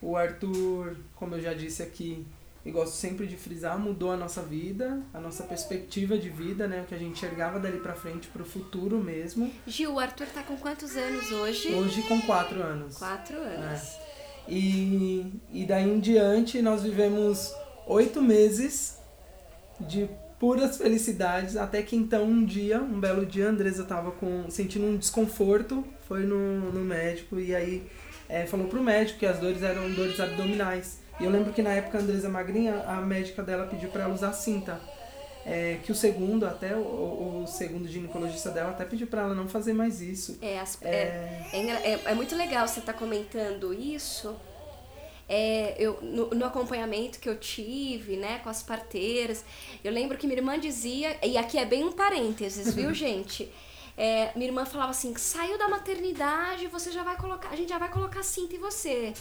O 0.00 0.16
Arthur, 0.16 0.96
como 1.16 1.34
eu 1.34 1.40
já 1.40 1.52
disse 1.54 1.82
aqui, 1.82 2.24
e 2.64 2.70
gosto 2.70 2.94
sempre 2.94 3.26
de 3.26 3.36
frisar, 3.36 3.78
mudou 3.78 4.12
a 4.12 4.16
nossa 4.16 4.42
vida, 4.42 5.00
a 5.12 5.18
nossa 5.18 5.42
perspectiva 5.42 6.18
de 6.18 6.28
vida, 6.28 6.68
né? 6.68 6.82
O 6.82 6.84
que 6.84 6.94
a 6.94 6.98
gente 6.98 7.12
enxergava 7.12 7.58
dali 7.58 7.78
pra 7.78 7.94
frente 7.94 8.28
pro 8.28 8.44
futuro 8.44 8.98
mesmo. 8.98 9.50
Gil, 9.66 9.94
o 9.94 9.98
Arthur 9.98 10.26
tá 10.26 10.42
com 10.42 10.56
quantos 10.56 10.96
anos 10.96 11.32
hoje? 11.32 11.74
Hoje 11.74 12.02
com 12.02 12.20
quatro 12.20 12.62
anos. 12.62 12.98
Quatro 12.98 13.36
anos. 13.36 13.80
É. 13.80 14.08
E, 14.48 15.40
e 15.52 15.66
daí 15.66 15.88
em 15.88 15.98
diante 15.98 16.62
nós 16.62 16.82
vivemos 16.82 17.52
oito 17.86 18.20
meses 18.20 18.98
de 19.80 20.08
puras 20.38 20.76
felicidades, 20.76 21.56
até 21.56 21.82
que 21.82 21.96
então 21.96 22.24
um 22.24 22.44
dia, 22.44 22.80
um 22.80 23.00
belo 23.00 23.26
dia, 23.26 23.46
a 23.46 23.50
Andresa 23.50 23.84
tava 23.84 24.10
com, 24.12 24.48
sentindo 24.50 24.86
um 24.86 24.96
desconforto, 24.96 25.84
foi 26.08 26.20
no, 26.20 26.72
no 26.72 26.80
médico 26.80 27.38
e 27.38 27.54
aí 27.54 27.86
é, 28.28 28.46
falou 28.46 28.66
pro 28.66 28.82
médico 28.82 29.18
que 29.18 29.26
as 29.26 29.38
dores 29.38 29.62
eram 29.62 29.92
dores 29.92 30.18
abdominais. 30.18 31.00
E 31.20 31.24
eu 31.24 31.30
lembro 31.30 31.52
que 31.52 31.62
na 31.62 31.70
época 31.70 31.98
a 31.98 32.00
Andresa 32.00 32.28
magrinha, 32.28 32.82
a 32.86 33.00
médica 33.00 33.42
dela 33.42 33.66
pediu 33.66 33.90
para 33.90 34.04
ela 34.04 34.14
usar 34.14 34.32
cinta. 34.32 34.80
É, 35.44 35.78
que 35.82 35.90
o 35.90 35.94
segundo, 35.94 36.44
até 36.44 36.76
o, 36.76 37.42
o, 37.42 37.46
segundo 37.46 37.88
ginecologista 37.88 38.50
dela, 38.50 38.70
até 38.70 38.84
pediu 38.84 39.06
para 39.06 39.22
ela 39.22 39.34
não 39.34 39.48
fazer 39.48 39.72
mais 39.72 40.02
isso. 40.02 40.38
É, 40.42 40.58
as, 40.58 40.76
é, 40.82 41.46
é, 41.52 41.92
é, 41.92 42.00
é, 42.04 42.14
muito 42.14 42.36
legal 42.36 42.68
você 42.68 42.80
estar 42.80 42.92
tá 42.92 42.98
comentando 42.98 43.72
isso. 43.72 44.36
É, 45.26 45.74
eu, 45.78 45.98
no, 46.02 46.30
no, 46.30 46.44
acompanhamento 46.44 47.18
que 47.18 47.28
eu 47.28 47.36
tive, 47.38 48.16
né, 48.16 48.40
com 48.42 48.50
as 48.50 48.62
parteiras, 48.62 49.42
eu 49.82 49.92
lembro 49.92 50.18
que 50.18 50.26
minha 50.26 50.38
irmã 50.38 50.58
dizia, 50.58 51.16
e 51.22 51.38
aqui 51.38 51.58
é 51.58 51.64
bem 51.64 51.82
um 51.82 51.92
parênteses, 51.92 52.74
viu, 52.74 52.92
gente? 52.94 53.50
É, 54.00 54.30
minha 54.36 54.48
irmã 54.48 54.64
falava 54.64 54.92
assim, 54.92 55.12
saiu 55.16 55.58
da 55.58 55.68
maternidade, 55.68 56.68
você 56.68 56.92
já 56.92 57.02
vai 57.02 57.16
colocar, 57.16 57.48
a 57.48 57.56
gente 57.56 57.68
já 57.68 57.78
vai 57.78 57.90
colocar 57.90 58.22
cinta 58.22 58.54
em 58.54 58.58
você. 58.60 59.12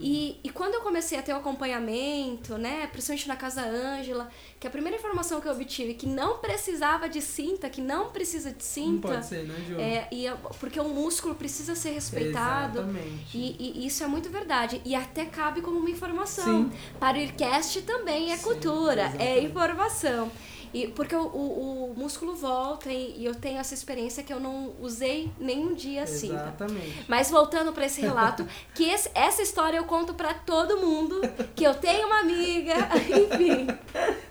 E, 0.00 0.38
e 0.44 0.50
quando 0.50 0.74
eu 0.74 0.82
comecei 0.82 1.18
a 1.18 1.22
ter 1.22 1.32
o 1.32 1.36
acompanhamento, 1.36 2.56
né, 2.56 2.86
principalmente 2.86 3.26
na 3.26 3.34
casa 3.34 3.62
Ângela, 3.62 4.30
que 4.60 4.68
a 4.68 4.70
primeira 4.70 4.96
informação 4.96 5.40
que 5.40 5.48
eu 5.48 5.52
obtive 5.52 5.94
que 5.94 6.06
não 6.06 6.38
precisava 6.38 7.08
de 7.08 7.20
cinta, 7.20 7.68
que 7.68 7.80
não 7.80 8.10
precisa 8.10 8.52
de 8.52 8.62
cinta. 8.62 9.08
Não 9.08 9.14
pode 9.16 9.26
ser, 9.26 9.44
né, 9.48 9.54
Ju? 9.66 9.80
É, 9.80 10.06
e, 10.12 10.30
porque 10.60 10.78
o 10.78 10.88
músculo 10.88 11.34
precisa 11.34 11.74
ser 11.74 11.90
respeitado. 11.90 12.82
Exatamente. 12.82 13.36
E, 13.36 13.80
e 13.82 13.86
isso 13.86 14.04
é 14.04 14.06
muito 14.06 14.30
verdade. 14.30 14.80
E 14.84 14.94
até 14.94 15.24
cabe 15.24 15.60
como 15.60 15.78
uma 15.80 15.90
informação. 15.90 16.70
Sim. 16.70 16.72
Para 17.00 17.18
o 17.18 17.20
IRCAST 17.20 17.82
também 17.82 18.32
é 18.32 18.36
Sim, 18.36 18.44
cultura, 18.44 19.02
é 19.02 19.06
exatamente. 19.06 19.38
é 19.38 19.42
informação. 19.42 20.30
E, 20.74 20.88
porque 20.88 21.14
o, 21.14 21.22
o, 21.22 21.92
o 21.92 21.94
músculo 21.96 22.34
volta 22.34 22.92
e, 22.92 23.20
e, 23.20 23.24
eu 23.24 23.32
tenho 23.32 23.58
essa 23.58 23.72
experiência 23.72 24.24
que 24.24 24.32
eu 24.32 24.40
não 24.40 24.74
usei 24.80 25.30
nenhum 25.38 25.72
dia 25.72 26.02
assim. 26.02 26.30
Tá? 26.30 26.42
Exatamente. 26.42 27.04
Mas 27.06 27.30
voltando 27.30 27.72
para 27.72 27.86
esse 27.86 28.00
relato, 28.00 28.44
que 28.74 28.82
esse, 28.90 29.08
essa 29.14 29.40
história 29.40 29.76
eu 29.76 29.84
conto 29.84 30.14
para 30.14 30.34
todo 30.34 30.78
mundo, 30.78 31.20
que 31.54 31.62
eu 31.62 31.74
tenho 31.74 32.08
uma 32.08 32.18
amiga, 32.18 32.74
enfim. 33.06 33.68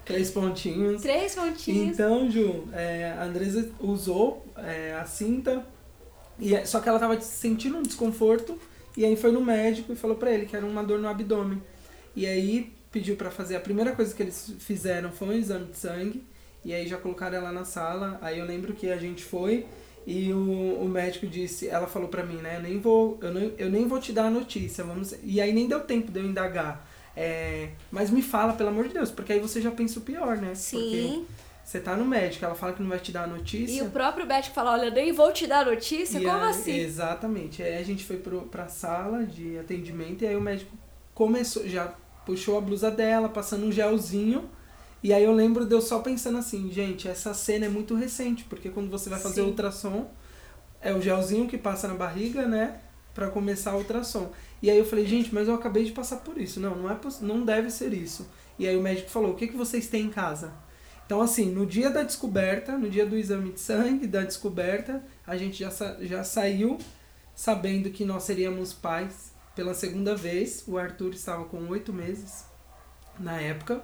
Três 0.04 0.32
pontinhos. 0.32 1.02
Três 1.02 1.34
pontinhos. 1.34 1.94
Então, 1.94 2.30
Ju, 2.30 2.68
é, 2.74 3.16
a 3.18 3.24
Andresa 3.24 3.72
usou 3.80 4.46
é, 4.58 4.94
a 4.96 5.06
cinta, 5.06 5.66
e, 6.38 6.54
é, 6.54 6.66
só 6.66 6.82
que 6.82 6.90
ela 6.90 7.00
tava 7.00 7.22
sentindo 7.22 7.78
um 7.78 7.84
desconforto, 7.84 8.60
e 8.98 9.06
aí 9.06 9.16
foi 9.16 9.32
no 9.32 9.40
médico 9.40 9.94
e 9.94 9.96
falou 9.96 10.18
para 10.18 10.30
ele 10.30 10.46
que 10.46 10.58
era 10.58 10.66
uma 10.66 10.84
dor 10.84 11.00
no 11.00 11.08
abdômen. 11.08 11.64
E 12.14 12.28
aí 12.28 12.74
pediu 12.92 13.16
para 13.16 13.32
fazer, 13.32 13.56
a 13.56 13.62
primeira 13.62 13.94
coisa 13.94 14.14
que 14.14 14.22
eles 14.22 14.54
fizeram 14.60 15.10
foi 15.10 15.30
um 15.30 15.34
exame 15.34 15.66
de 15.68 15.78
sangue, 15.78 16.33
e 16.64 16.74
aí 16.74 16.88
já 16.88 16.98
colocaram 16.98 17.38
ela 17.38 17.52
na 17.52 17.66
sala. 17.66 18.18
Aí 18.22 18.40
eu 18.40 18.46
lembro 18.46 18.74
que 18.74 18.90
a 18.92 18.98
gente 18.98 19.24
foi 19.24 19.66
e 20.06 20.34
o, 20.34 20.82
o 20.82 20.88
médico 20.88 21.26
disse, 21.28 21.68
ela 21.68 21.88
falou 21.88 22.10
pra 22.10 22.24
mim, 22.24 22.38
né? 22.38 22.58
Eu 22.58 22.62
nem 22.62 22.80
vou, 22.80 23.18
eu, 23.22 23.34
nem, 23.34 23.54
eu 23.58 23.70
nem 23.70 23.88
vou 23.88 24.00
te 24.00 24.12
dar 24.12 24.26
a 24.26 24.30
notícia, 24.30 24.84
vamos. 24.84 25.16
E 25.24 25.40
aí 25.40 25.54
nem 25.54 25.68
deu 25.68 25.82
tempo 25.82 26.12
de 26.12 26.20
eu 26.20 26.26
indagar. 26.26 26.88
É, 27.16 27.70
mas 27.92 28.10
me 28.10 28.22
fala, 28.22 28.54
pelo 28.54 28.70
amor 28.70 28.88
de 28.88 28.94
Deus, 28.94 29.12
porque 29.12 29.34
aí 29.34 29.40
você 29.40 29.62
já 29.62 29.72
pensa 29.72 30.00
o 30.00 30.02
pior, 30.02 30.38
né? 30.38 30.56
Sim. 30.56 30.78
Porque 30.78 31.34
você 31.64 31.80
tá 31.80 31.96
no 31.96 32.04
médico, 32.04 32.44
ela 32.44 32.56
fala 32.56 32.74
que 32.74 32.82
não 32.82 32.90
vai 32.90 33.00
te 33.00 33.12
dar 33.12 33.24
a 33.24 33.28
notícia. 33.28 33.78
E 33.78 33.82
o 33.82 33.90
próprio 33.90 34.26
médico 34.26 34.54
fala, 34.54 34.74
olha, 34.74 34.90
nem 34.90 35.14
vou 35.14 35.32
te 35.32 35.48
dar 35.48 35.60
a 35.60 35.66
notícia, 35.66 36.18
e 36.18 36.24
como 36.24 36.44
aí, 36.44 36.50
assim? 36.50 36.78
Exatamente. 36.78 37.64
Aí 37.64 37.78
a 37.78 37.84
gente 37.84 38.04
foi 38.04 38.18
pro, 38.18 38.42
pra 38.42 38.68
sala 38.68 39.24
de 39.24 39.58
atendimento 39.58 40.24
e 40.24 40.28
aí 40.28 40.36
o 40.36 40.42
médico 40.42 40.72
começou, 41.14 41.66
já 41.68 41.94
puxou 42.26 42.58
a 42.58 42.62
blusa 42.62 42.92
dela, 42.92 43.30
passando 43.30 43.66
um 43.66 43.72
gelzinho 43.72 44.50
e 45.04 45.14
aí 45.14 45.24
eu 45.24 45.34
lembro 45.34 45.66
de 45.66 45.76
eu 45.76 45.82
só 45.82 46.00
pensando 46.00 46.38
assim, 46.38 46.72
gente, 46.72 47.08
essa 47.08 47.34
cena 47.34 47.66
é 47.66 47.70
muito 47.70 47.94
recente, 47.94 48.46
porque 48.46 48.70
quando 48.70 48.90
você 48.90 49.10
vai 49.10 49.20
fazer 49.20 49.42
Sim. 49.42 49.48
ultrassom, 49.48 50.10
é 50.82 50.94
o 50.94 51.02
gelzinho 51.02 51.48
que 51.48 51.58
passa 51.58 51.88
na 51.88 51.94
barriga, 51.94 52.48
né? 52.48 52.80
para 53.14 53.30
começar 53.30 53.74
o 53.76 53.80
ultrassom. 53.80 54.32
E 54.62 54.70
aí 54.70 54.78
eu 54.78 54.86
falei, 54.86 55.06
gente, 55.06 55.34
mas 55.34 55.48
eu 55.48 55.54
acabei 55.54 55.84
de 55.86 55.92
passar 55.92 56.18
por 56.18 56.38
isso. 56.38 56.60
Não, 56.60 56.76
não, 56.76 56.90
é, 56.90 56.98
não 57.22 57.46
deve 57.46 57.70
ser 57.70 57.94
isso. 57.94 58.28
E 58.58 58.68
aí 58.68 58.76
o 58.76 58.82
médico 58.82 59.10
falou, 59.10 59.32
o 59.32 59.36
que, 59.36 59.48
que 59.48 59.56
vocês 59.56 59.88
têm 59.88 60.06
em 60.06 60.10
casa? 60.10 60.54
Então, 61.06 61.22
assim, 61.22 61.52
no 61.52 61.66
dia 61.66 61.90
da 61.90 62.02
descoberta, 62.02 62.78
no 62.78 62.90
dia 62.90 63.06
do 63.06 63.18
exame 63.18 63.52
de 63.52 63.60
sangue, 63.60 64.08
da 64.08 64.22
descoberta, 64.22 65.04
a 65.28 65.36
gente 65.36 65.60
já, 65.60 65.70
já 66.02 66.24
saiu 66.24 66.78
sabendo 67.36 67.90
que 67.90 68.06
nós 68.06 68.24
seríamos 68.24 68.74
pais 68.74 69.34
pela 69.56 69.74
segunda 69.74 70.16
vez. 70.16 70.64
O 70.68 70.78
Arthur 70.78 71.14
estava 71.14 71.44
com 71.46 71.68
oito 71.68 71.92
meses 71.92 72.46
na 73.20 73.40
época. 73.40 73.84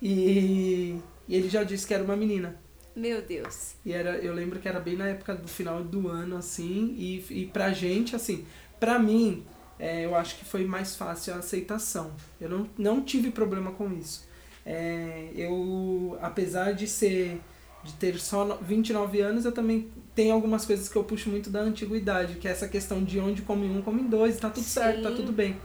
E, 0.00 0.98
e 1.28 1.34
ele 1.34 1.48
já 1.48 1.62
disse 1.64 1.86
que 1.86 1.94
era 1.94 2.02
uma 2.02 2.16
menina. 2.16 2.56
Meu 2.94 3.22
Deus. 3.22 3.74
E 3.84 3.92
era, 3.92 4.16
eu 4.18 4.34
lembro 4.34 4.58
que 4.58 4.68
era 4.68 4.80
bem 4.80 4.96
na 4.96 5.06
época 5.06 5.34
do 5.34 5.46
final 5.46 5.82
do 5.84 6.08
ano, 6.08 6.36
assim, 6.36 6.94
e, 6.98 7.24
e 7.30 7.46
pra 7.46 7.72
gente, 7.72 8.16
assim, 8.16 8.44
pra 8.80 8.98
mim, 8.98 9.44
é, 9.78 10.04
eu 10.04 10.16
acho 10.16 10.36
que 10.36 10.44
foi 10.44 10.64
mais 10.64 10.96
fácil 10.96 11.34
a 11.34 11.36
aceitação. 11.36 12.12
Eu 12.40 12.48
não, 12.48 12.68
não 12.76 13.00
tive 13.02 13.30
problema 13.30 13.70
com 13.70 13.92
isso. 13.92 14.26
É, 14.66 15.30
eu, 15.34 16.18
apesar 16.20 16.72
de 16.72 16.88
ser, 16.88 17.40
de 17.84 17.92
ter 17.94 18.18
só 18.18 18.56
29 18.60 19.20
anos, 19.20 19.44
eu 19.44 19.52
também 19.52 19.88
tenho 20.14 20.34
algumas 20.34 20.64
coisas 20.64 20.88
que 20.88 20.96
eu 20.96 21.04
puxo 21.04 21.30
muito 21.30 21.48
da 21.48 21.60
antiguidade, 21.60 22.34
que 22.34 22.48
é 22.48 22.50
essa 22.50 22.66
questão 22.66 23.04
de 23.04 23.20
onde 23.20 23.42
come 23.42 23.66
um, 23.66 23.80
come 23.80 24.02
dois, 24.02 24.36
tá 24.36 24.50
tudo 24.50 24.64
Sim. 24.64 24.70
certo, 24.70 25.02
tá 25.02 25.10
tudo 25.12 25.32
bem. 25.32 25.56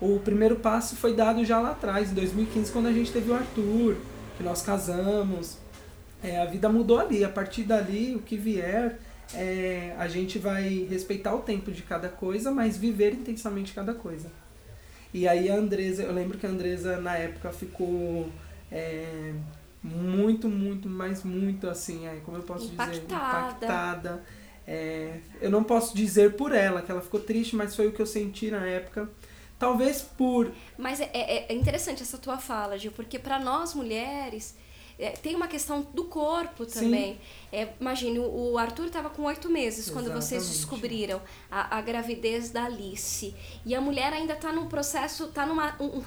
O 0.00 0.20
primeiro 0.20 0.56
passo 0.56 0.94
foi 0.96 1.14
dado 1.14 1.44
já 1.44 1.58
lá 1.58 1.70
atrás, 1.70 2.10
em 2.10 2.14
2015, 2.14 2.70
quando 2.70 2.86
a 2.86 2.92
gente 2.92 3.10
teve 3.10 3.30
o 3.30 3.34
Arthur, 3.34 3.96
que 4.36 4.42
nós 4.42 4.62
casamos. 4.62 5.58
É, 6.22 6.40
a 6.40 6.44
vida 6.44 6.68
mudou 6.68 6.98
ali. 6.98 7.24
A 7.24 7.28
partir 7.28 7.62
dali, 7.62 8.14
o 8.14 8.20
que 8.20 8.36
vier, 8.36 8.98
é, 9.34 9.94
a 9.98 10.06
gente 10.06 10.38
vai 10.38 10.86
respeitar 10.88 11.34
o 11.34 11.40
tempo 11.40 11.70
de 11.72 11.82
cada 11.82 12.08
coisa, 12.08 12.50
mas 12.50 12.76
viver 12.76 13.14
intensamente 13.14 13.72
cada 13.72 13.94
coisa. 13.94 14.30
E 15.14 15.26
aí 15.26 15.48
a 15.50 15.56
Andresa, 15.56 16.02
eu 16.02 16.12
lembro 16.12 16.36
que 16.36 16.46
a 16.46 16.50
Andresa 16.50 16.98
na 17.00 17.16
época 17.16 17.50
ficou 17.50 18.28
é, 18.70 19.32
muito, 19.82 20.48
muito, 20.48 20.88
mas 20.88 21.22
muito 21.22 21.68
assim, 21.68 22.06
é, 22.06 22.20
como 22.24 22.36
eu 22.36 22.42
posso 22.42 22.66
impactada. 22.66 22.92
dizer, 22.92 23.04
impactada. 23.06 24.22
É, 24.66 25.20
eu 25.40 25.50
não 25.50 25.62
posso 25.62 25.96
dizer 25.96 26.34
por 26.34 26.52
ela 26.52 26.82
que 26.82 26.90
ela 26.90 27.00
ficou 27.00 27.20
triste, 27.20 27.54
mas 27.54 27.74
foi 27.74 27.86
o 27.86 27.92
que 27.92 28.02
eu 28.02 28.06
senti 28.06 28.50
na 28.50 28.66
época. 28.66 29.08
Talvez 29.58 30.02
por. 30.02 30.52
Mas 30.76 31.00
é, 31.00 31.10
é, 31.12 31.46
é 31.48 31.54
interessante 31.54 32.02
essa 32.02 32.18
tua 32.18 32.38
fala, 32.38 32.78
Gil, 32.78 32.92
porque 32.92 33.18
para 33.18 33.38
nós 33.38 33.74
mulheres 33.74 34.54
é, 34.98 35.10
tem 35.10 35.34
uma 35.34 35.46
questão 35.46 35.86
do 35.92 36.04
corpo 36.04 36.64
também. 36.64 37.20
É, 37.52 37.68
imagine, 37.80 38.18
o 38.18 38.56
Arthur 38.56 38.86
estava 38.86 39.10
com 39.10 39.22
oito 39.24 39.48
meses 39.50 39.90
quando 39.90 40.06
Exatamente. 40.06 40.26
vocês 40.26 40.48
descobriram 40.48 41.20
a, 41.50 41.78
a, 41.78 41.80
gravidez 41.80 42.50
da 42.50 42.64
Alice. 42.64 43.34
E 43.64 43.74
a 43.74 43.80
mulher 43.80 44.12
ainda 44.12 44.32
está 44.32 44.52
num 44.52 44.66
processo, 44.66 45.24
está 45.24 45.44
num 45.44 45.56
um, 45.80 46.02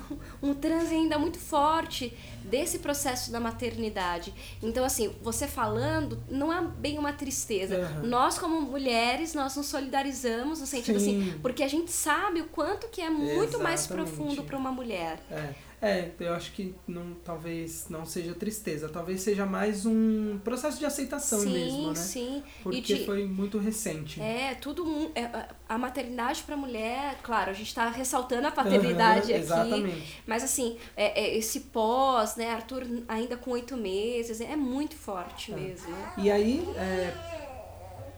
um 0.49 0.53
transe 0.53 0.93
ainda 0.93 1.19
muito 1.19 1.37
forte 1.39 2.15
desse 2.43 2.79
processo 2.79 3.31
da 3.31 3.39
maternidade. 3.39 4.33
Então, 4.61 4.83
assim, 4.83 5.15
você 5.21 5.47
falando, 5.47 6.21
não 6.29 6.51
é 6.51 6.61
bem 6.61 6.97
uma 6.97 7.13
tristeza. 7.13 7.77
Uhum. 7.77 8.07
Nós, 8.07 8.39
como 8.39 8.59
mulheres, 8.61 9.33
nós 9.33 9.55
nos 9.55 9.67
solidarizamos 9.67 10.59
no 10.59 10.65
sentido 10.65 10.97
assim, 10.97 11.21
Sim. 11.21 11.29
assim, 11.29 11.39
porque 11.39 11.63
a 11.63 11.67
gente 11.67 11.91
sabe 11.91 12.41
o 12.41 12.45
quanto 12.45 12.87
que 12.87 13.01
é 13.01 13.09
muito 13.09 13.31
Exatamente. 13.31 13.63
mais 13.63 13.87
profundo 13.87 14.43
para 14.43 14.57
uma 14.57 14.71
mulher. 14.71 15.19
É. 15.29 15.68
É, 15.81 16.11
eu 16.19 16.33
acho 16.33 16.51
que 16.51 16.75
não, 16.85 17.13
talvez 17.23 17.87
não 17.89 18.05
seja 18.05 18.33
tristeza, 18.33 18.89
talvez 18.89 19.21
seja 19.21 19.45
mais 19.45 19.85
um 19.85 20.37
processo 20.43 20.77
de 20.77 20.85
aceitação 20.85 21.39
sim, 21.39 21.53
mesmo, 21.53 21.87
né? 21.89 21.95
Sim, 21.95 22.43
Porque 22.61 22.81
de, 22.81 23.05
foi 23.05 23.25
muito 23.25 23.57
recente. 23.57 24.21
É, 24.21 24.55
tudo 24.55 25.09
é, 25.15 25.47
a 25.69 25.77
maternidade 25.77 26.43
para 26.43 26.57
mulher, 26.57 27.17
claro, 27.23 27.51
a 27.51 27.53
gente 27.53 27.67
está 27.67 27.89
ressaltando 27.89 28.47
a 28.47 28.51
paternidade 28.51 29.31
uhum, 29.31 29.37
aqui, 29.37 29.43
exatamente. 29.45 30.23
mas 30.27 30.43
assim, 30.43 30.77
é, 30.97 31.21
é, 31.21 31.37
esse 31.37 31.61
pós, 31.61 32.35
né, 32.35 32.49
Arthur 32.49 32.85
ainda 33.07 33.37
com 33.37 33.51
oito 33.51 33.77
meses, 33.77 34.41
é 34.41 34.57
muito 34.57 34.95
forte 34.95 35.53
é. 35.53 35.55
mesmo. 35.55 35.95
E 36.17 36.29
aí, 36.29 36.67
é, 36.75 37.13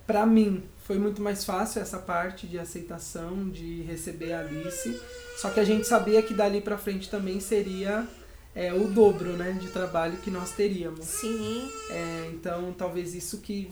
para 0.07 0.25
mim, 0.25 0.63
foi 0.91 0.99
muito 0.99 1.21
mais 1.21 1.45
fácil 1.45 1.81
essa 1.81 1.97
parte 1.97 2.45
de 2.45 2.59
aceitação, 2.59 3.47
de 3.49 3.81
receber 3.83 4.33
a 4.33 4.41
Alice 4.41 4.99
só 5.37 5.49
que 5.49 5.57
a 5.61 5.63
gente 5.63 5.87
sabia 5.87 6.21
que 6.21 6.33
dali 6.33 6.59
para 6.59 6.77
frente 6.77 7.09
também 7.09 7.39
seria 7.39 8.05
é, 8.53 8.73
o 8.73 8.89
dobro 8.89 9.37
né, 9.37 9.53
de 9.53 9.69
trabalho 9.69 10.17
que 10.17 10.29
nós 10.29 10.51
teríamos. 10.51 11.05
Sim. 11.05 11.71
É, 11.89 12.29
então, 12.33 12.73
talvez 12.77 13.15
isso 13.15 13.37
que 13.37 13.71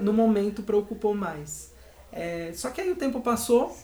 no 0.00 0.14
momento 0.14 0.62
preocupou 0.62 1.14
mais. 1.14 1.70
É, 2.10 2.50
só 2.54 2.70
que 2.70 2.80
aí 2.80 2.90
o 2.90 2.96
tempo 2.96 3.20
passou, 3.20 3.76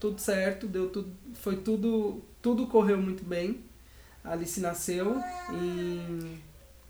tudo 0.00 0.18
certo, 0.18 0.66
deu 0.66 0.88
tudo, 0.88 1.12
foi 1.34 1.56
tudo, 1.56 2.22
tudo 2.40 2.66
correu 2.66 2.96
muito 2.96 3.24
bem. 3.24 3.60
A 4.24 4.32
Alice 4.32 4.58
nasceu 4.58 5.22
em, 5.52 6.40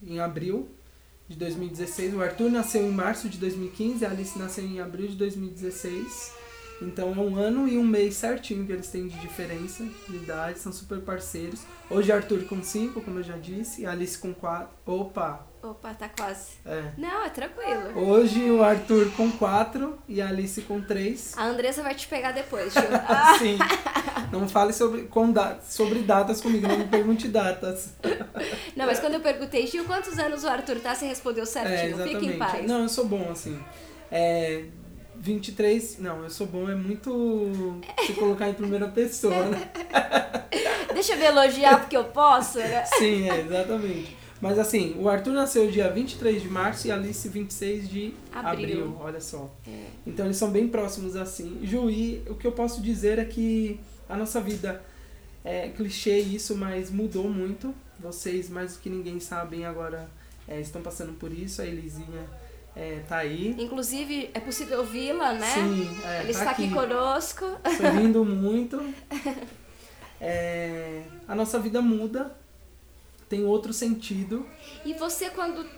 em 0.05 0.21
abril 0.21 0.69
de 1.29 1.37
2016. 1.37 2.15
O 2.15 2.23
Arthur 2.23 2.51
nasceu 2.51 2.83
em 2.83 2.93
março 2.93 3.29
de 3.29 3.39
2015, 3.39 4.05
a 4.05 4.11
Alice 4.11 4.39
nasceu 4.39 4.65
em 4.65 4.81
abril 4.81 5.09
de 5.09 5.17
2016. 5.17 6.46
Então 6.81 7.09
é 7.13 7.19
um 7.19 7.37
ano 7.37 7.67
e 7.67 7.79
um 7.79 7.85
mês 7.85 8.17
certinho 8.17 8.67
que 8.67 8.73
eles 8.73 8.89
têm 8.89 9.09
de 9.09 9.19
diferença 9.19 9.83
de 10.09 10.17
idade, 10.17 10.59
são 10.59 10.71
super 10.73 11.01
parceiros. 11.01 11.63
Hoje 11.89 12.13
Arthur 12.13 12.45
com 12.45 12.63
5, 12.63 13.01
como 13.01 13.19
eu 13.21 13.23
já 13.23 13.37
disse, 13.37 13.83
e 13.83 13.87
Alice 13.87 14.19
com 14.19 14.35
4. 14.35 14.69
Opa! 14.85 15.47
Opa, 15.63 15.95
tá 15.95 16.09
quase. 16.09 16.51
É. 16.65 16.93
Não, 16.99 17.25
é 17.25 17.31
tranquilo. 17.31 17.99
Hoje 17.99 18.51
o 18.51 18.63
Arthur 18.63 19.11
com 19.17 19.33
4 19.33 19.99
e 20.07 20.21
a 20.21 20.29
Alice 20.29 20.61
com 20.63 20.81
3. 20.81 21.35
A 21.37 21.47
Andressa 21.47 21.83
vai 21.83 21.95
te 21.95 22.07
pegar 22.07 22.33
depois. 22.33 22.75
Ah, 22.77 23.37
Sim. 23.41 23.59
Não 24.31 24.49
fale 24.49 24.73
sobre, 24.73 25.03
com 25.05 25.33
da, 25.33 25.59
sobre 25.61 26.01
datas 26.01 26.41
comigo, 26.41 26.69
não 26.69 26.79
me 26.79 26.87
pergunte 26.87 27.27
datas. 27.27 27.95
Não, 28.77 28.87
mas 28.87 29.01
quando 29.01 29.15
eu 29.15 29.21
perguntei, 29.21 29.67
Gil, 29.67 29.85
quantos 29.87 30.19
anos 30.19 30.45
o 30.45 30.49
Arthur 30.49 30.79
tá, 30.79 30.95
você 30.95 31.07
respondeu 31.07 31.43
É, 31.45 31.47
certinho. 31.47 31.97
Fica 31.97 32.11
em 32.11 32.29
exatamente. 32.29 32.39
paz. 32.39 32.67
Não, 32.67 32.83
eu 32.83 32.89
sou 32.89 33.07
bom, 33.07 33.29
assim. 33.31 33.59
É, 34.11 34.67
23. 35.19 35.99
Não, 35.99 36.23
eu 36.23 36.31
sou 36.31 36.47
bom, 36.47 36.69
é 36.69 36.75
muito 36.75 37.81
se 38.07 38.13
colocar 38.15 38.49
em 38.49 38.55
primeira 38.55 38.89
pessoa, 38.89 39.47
né? 39.47 39.71
Deixa 40.93 41.13
eu 41.13 41.19
me 41.19 41.25
elogiar 41.25 41.81
porque 41.81 41.97
eu 41.97 42.05
posso, 42.05 42.59
né? 42.59 42.85
Sim, 42.99 43.29
é, 43.29 43.41
exatamente. 43.41 44.17
Mas 44.41 44.59
assim, 44.59 44.95
o 44.99 45.09
Arthur 45.09 45.33
nasceu 45.33 45.71
dia 45.71 45.91
23 45.91 46.43
de 46.43 46.49
março 46.49 46.87
e 46.87 46.91
a 46.91 46.95
Alice 46.95 47.29
26 47.29 47.89
de 47.89 48.15
Abril. 48.33 48.85
abril, 48.85 48.97
olha 49.01 49.21
só. 49.21 49.51
É. 49.67 49.87
Então 50.07 50.27
eles 50.27 50.37
são 50.37 50.51
bem 50.51 50.69
próximos 50.69 51.17
assim. 51.17 51.59
Juí, 51.63 52.23
o 52.29 52.35
que 52.35 52.47
eu 52.47 52.53
posso 52.53 52.83
dizer 52.83 53.19
é 53.19 53.25
que 53.25 53.81
a 54.09 54.17
nossa 54.17 54.41
vida 54.41 54.83
é 55.45 55.69
clichê 55.69 56.19
isso, 56.19 56.55
mas 56.57 56.91
mudou 56.91 57.29
muito. 57.29 57.75
Vocês, 57.99 58.51
mais 58.51 58.75
do 58.75 58.81
que 58.81 58.91
ninguém 58.91 59.19
sabem, 59.21 59.65
agora 59.65 60.09
é, 60.47 60.61
estão 60.61 60.83
passando 60.83 61.15
por 61.15 61.33
isso. 61.33 61.63
A 61.63 61.67
Elisinha 61.67 62.27
é, 62.77 63.01
tá 63.09 63.17
aí. 63.19 63.57
Inclusive, 63.59 64.31
é 64.35 64.39
possível 64.41 64.79
ouvi-la, 64.81 65.33
né? 65.33 65.55
Sim, 65.55 66.01
é, 66.05 66.21
Ele 66.23 66.33
tá 66.35 66.39
está 66.39 66.51
aqui, 66.51 66.71
conosco. 66.71 67.45
sorrindo 67.77 68.25
muito. 68.25 68.81
É, 70.21 71.03
a 71.29 71.35
nossa 71.35 71.59
vida 71.59 71.83
muda, 71.83 72.35
tem 73.29 73.45
outro 73.45 73.73
sentido. 73.73 74.47
E 74.85 74.95
você 74.95 75.29
quando 75.31 75.69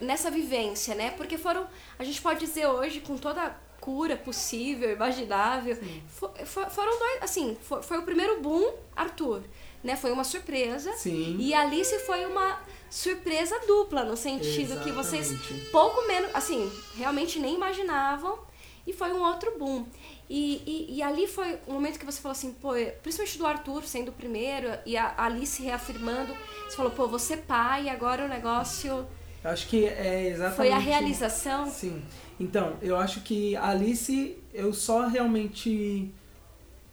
nessa 0.00 0.30
vivência, 0.30 0.94
né? 0.94 1.10
Porque 1.10 1.36
foram, 1.36 1.66
a 1.98 2.04
gente 2.04 2.22
pode 2.22 2.38
dizer 2.40 2.66
hoje 2.66 3.00
com 3.00 3.18
toda 3.18 3.42
a 3.42 3.50
cura 3.80 4.16
possível, 4.16 4.92
imaginável, 4.92 5.76
fo- 6.08 6.30
fo- 6.44 6.70
foram 6.70 6.98
dois, 6.98 7.22
assim, 7.22 7.56
foi, 7.62 7.82
foi 7.82 7.98
o 7.98 8.02
primeiro 8.02 8.40
boom, 8.40 8.72
Arthur, 8.94 9.42
né? 9.82 9.96
Foi 9.96 10.12
uma 10.12 10.22
surpresa. 10.24 10.92
Sim. 10.92 11.36
E 11.40 11.52
Alice 11.52 11.98
foi 12.06 12.24
uma 12.26 12.60
surpresa 12.90 13.58
dupla, 13.66 14.04
no 14.04 14.16
sentido 14.16 14.80
que 14.82 14.90
vocês 14.90 15.30
Exatamente. 15.30 15.70
pouco 15.70 16.06
menos, 16.08 16.34
assim, 16.34 16.70
realmente 16.96 17.38
nem 17.38 17.54
imaginavam. 17.54 18.38
E 18.86 18.92
foi 18.92 19.12
um 19.12 19.22
outro 19.22 19.56
boom. 19.58 19.86
E, 20.28 20.62
e, 20.66 20.96
e 20.96 21.02
ali 21.02 21.26
foi 21.26 21.58
o 21.66 21.72
momento 21.72 21.98
que 21.98 22.04
você 22.04 22.20
falou 22.20 22.32
assim, 22.32 22.52
pô, 22.52 22.70
principalmente 23.02 23.38
do 23.38 23.46
Arthur 23.46 23.84
sendo 23.84 24.08
o 24.08 24.12
primeiro 24.12 24.68
e 24.86 24.96
a 24.96 25.14
Alice 25.16 25.62
reafirmando. 25.62 26.34
Você 26.68 26.76
falou, 26.76 26.90
pô, 26.90 27.06
você 27.06 27.36
pai, 27.36 27.88
agora 27.88 28.24
o 28.24 28.28
negócio 28.28 29.06
Eu 29.44 29.50
acho 29.50 29.68
que 29.68 29.86
é 29.86 30.28
exatamente. 30.28 30.56
foi 30.56 30.72
a 30.72 30.78
realização. 30.78 31.70
Sim. 31.70 32.02
Então, 32.38 32.76
eu 32.80 32.96
acho 32.96 33.20
que 33.20 33.54
a 33.54 33.68
Alice, 33.68 34.36
eu 34.54 34.72
só 34.72 35.06
realmente 35.06 36.10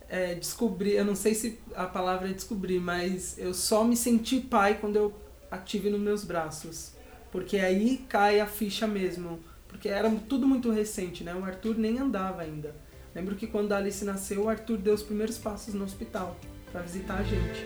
é, 0.10 0.36
descobri, 0.36 0.94
eu 0.94 1.06
não 1.06 1.16
sei 1.16 1.34
se 1.34 1.60
a 1.76 1.86
palavra 1.86 2.30
é 2.30 2.34
descobrir, 2.34 2.80
mas 2.80 3.38
eu 3.38 3.54
só 3.54 3.84
me 3.84 3.96
senti 3.96 4.40
pai 4.40 4.78
quando 4.80 4.96
eu 4.96 5.14
a 5.50 5.58
tive 5.58 5.90
nos 5.90 6.00
meus 6.00 6.24
braços. 6.24 6.94
Porque 7.32 7.58
aí 7.58 8.06
cai 8.10 8.40
a 8.40 8.46
ficha 8.48 8.88
mesmo. 8.88 9.40
Porque 9.68 9.90
era 9.90 10.10
tudo 10.28 10.48
muito 10.48 10.72
recente, 10.72 11.24
né? 11.24 11.36
O 11.36 11.44
Arthur 11.44 11.78
nem 11.78 12.00
andava 12.00 12.42
ainda. 12.42 12.76
Lembro 13.14 13.36
que 13.36 13.48
quando 13.48 13.72
a 13.72 13.78
Alice 13.78 14.04
nasceu, 14.06 14.44
o 14.44 14.50
Arthur 14.50 14.78
deu 14.78 14.94
os 14.94 15.04
primeiros 15.04 15.38
passos 15.38 15.74
no 15.74 15.84
hospital 15.84 16.38
para 16.72 16.82
visitar 16.82 17.20
a 17.20 17.24
gente. 17.24 17.66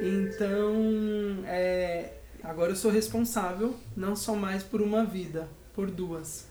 Então, 0.00 1.44
é, 1.46 2.14
agora 2.42 2.72
eu 2.72 2.76
sou 2.76 2.90
responsável 2.90 3.76
não 3.96 4.16
só 4.16 4.34
mais 4.34 4.62
por 4.62 4.80
uma 4.80 5.04
vida, 5.04 5.48
por 5.74 5.90
duas. 5.90 6.48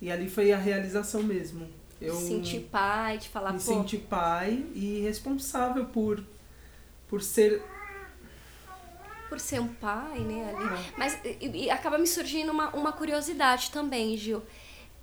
E 0.00 0.10
ali 0.10 0.28
foi 0.28 0.52
a 0.52 0.56
realização 0.56 1.22
mesmo. 1.22 1.66
Eu 2.00 2.14
Se 2.14 2.28
sentir 2.28 2.60
pai, 2.70 3.18
de 3.18 3.28
falar, 3.28 3.52
me 3.52 3.58
pô, 3.58 3.64
senti 3.64 3.98
pai 3.98 4.64
e 4.74 5.00
responsável 5.00 5.84
por, 5.86 6.22
por 7.08 7.20
ser. 7.20 7.62
Por 9.28 9.38
ser 9.38 9.60
um 9.60 9.68
pai, 9.68 10.18
né, 10.20 10.54
ali. 10.54 10.92
Mas 10.96 11.18
e, 11.24 11.64
e 11.64 11.70
acaba 11.70 11.98
me 11.98 12.06
surgindo 12.06 12.50
uma, 12.50 12.70
uma 12.70 12.92
curiosidade 12.92 13.70
também, 13.70 14.16
Gil. 14.16 14.42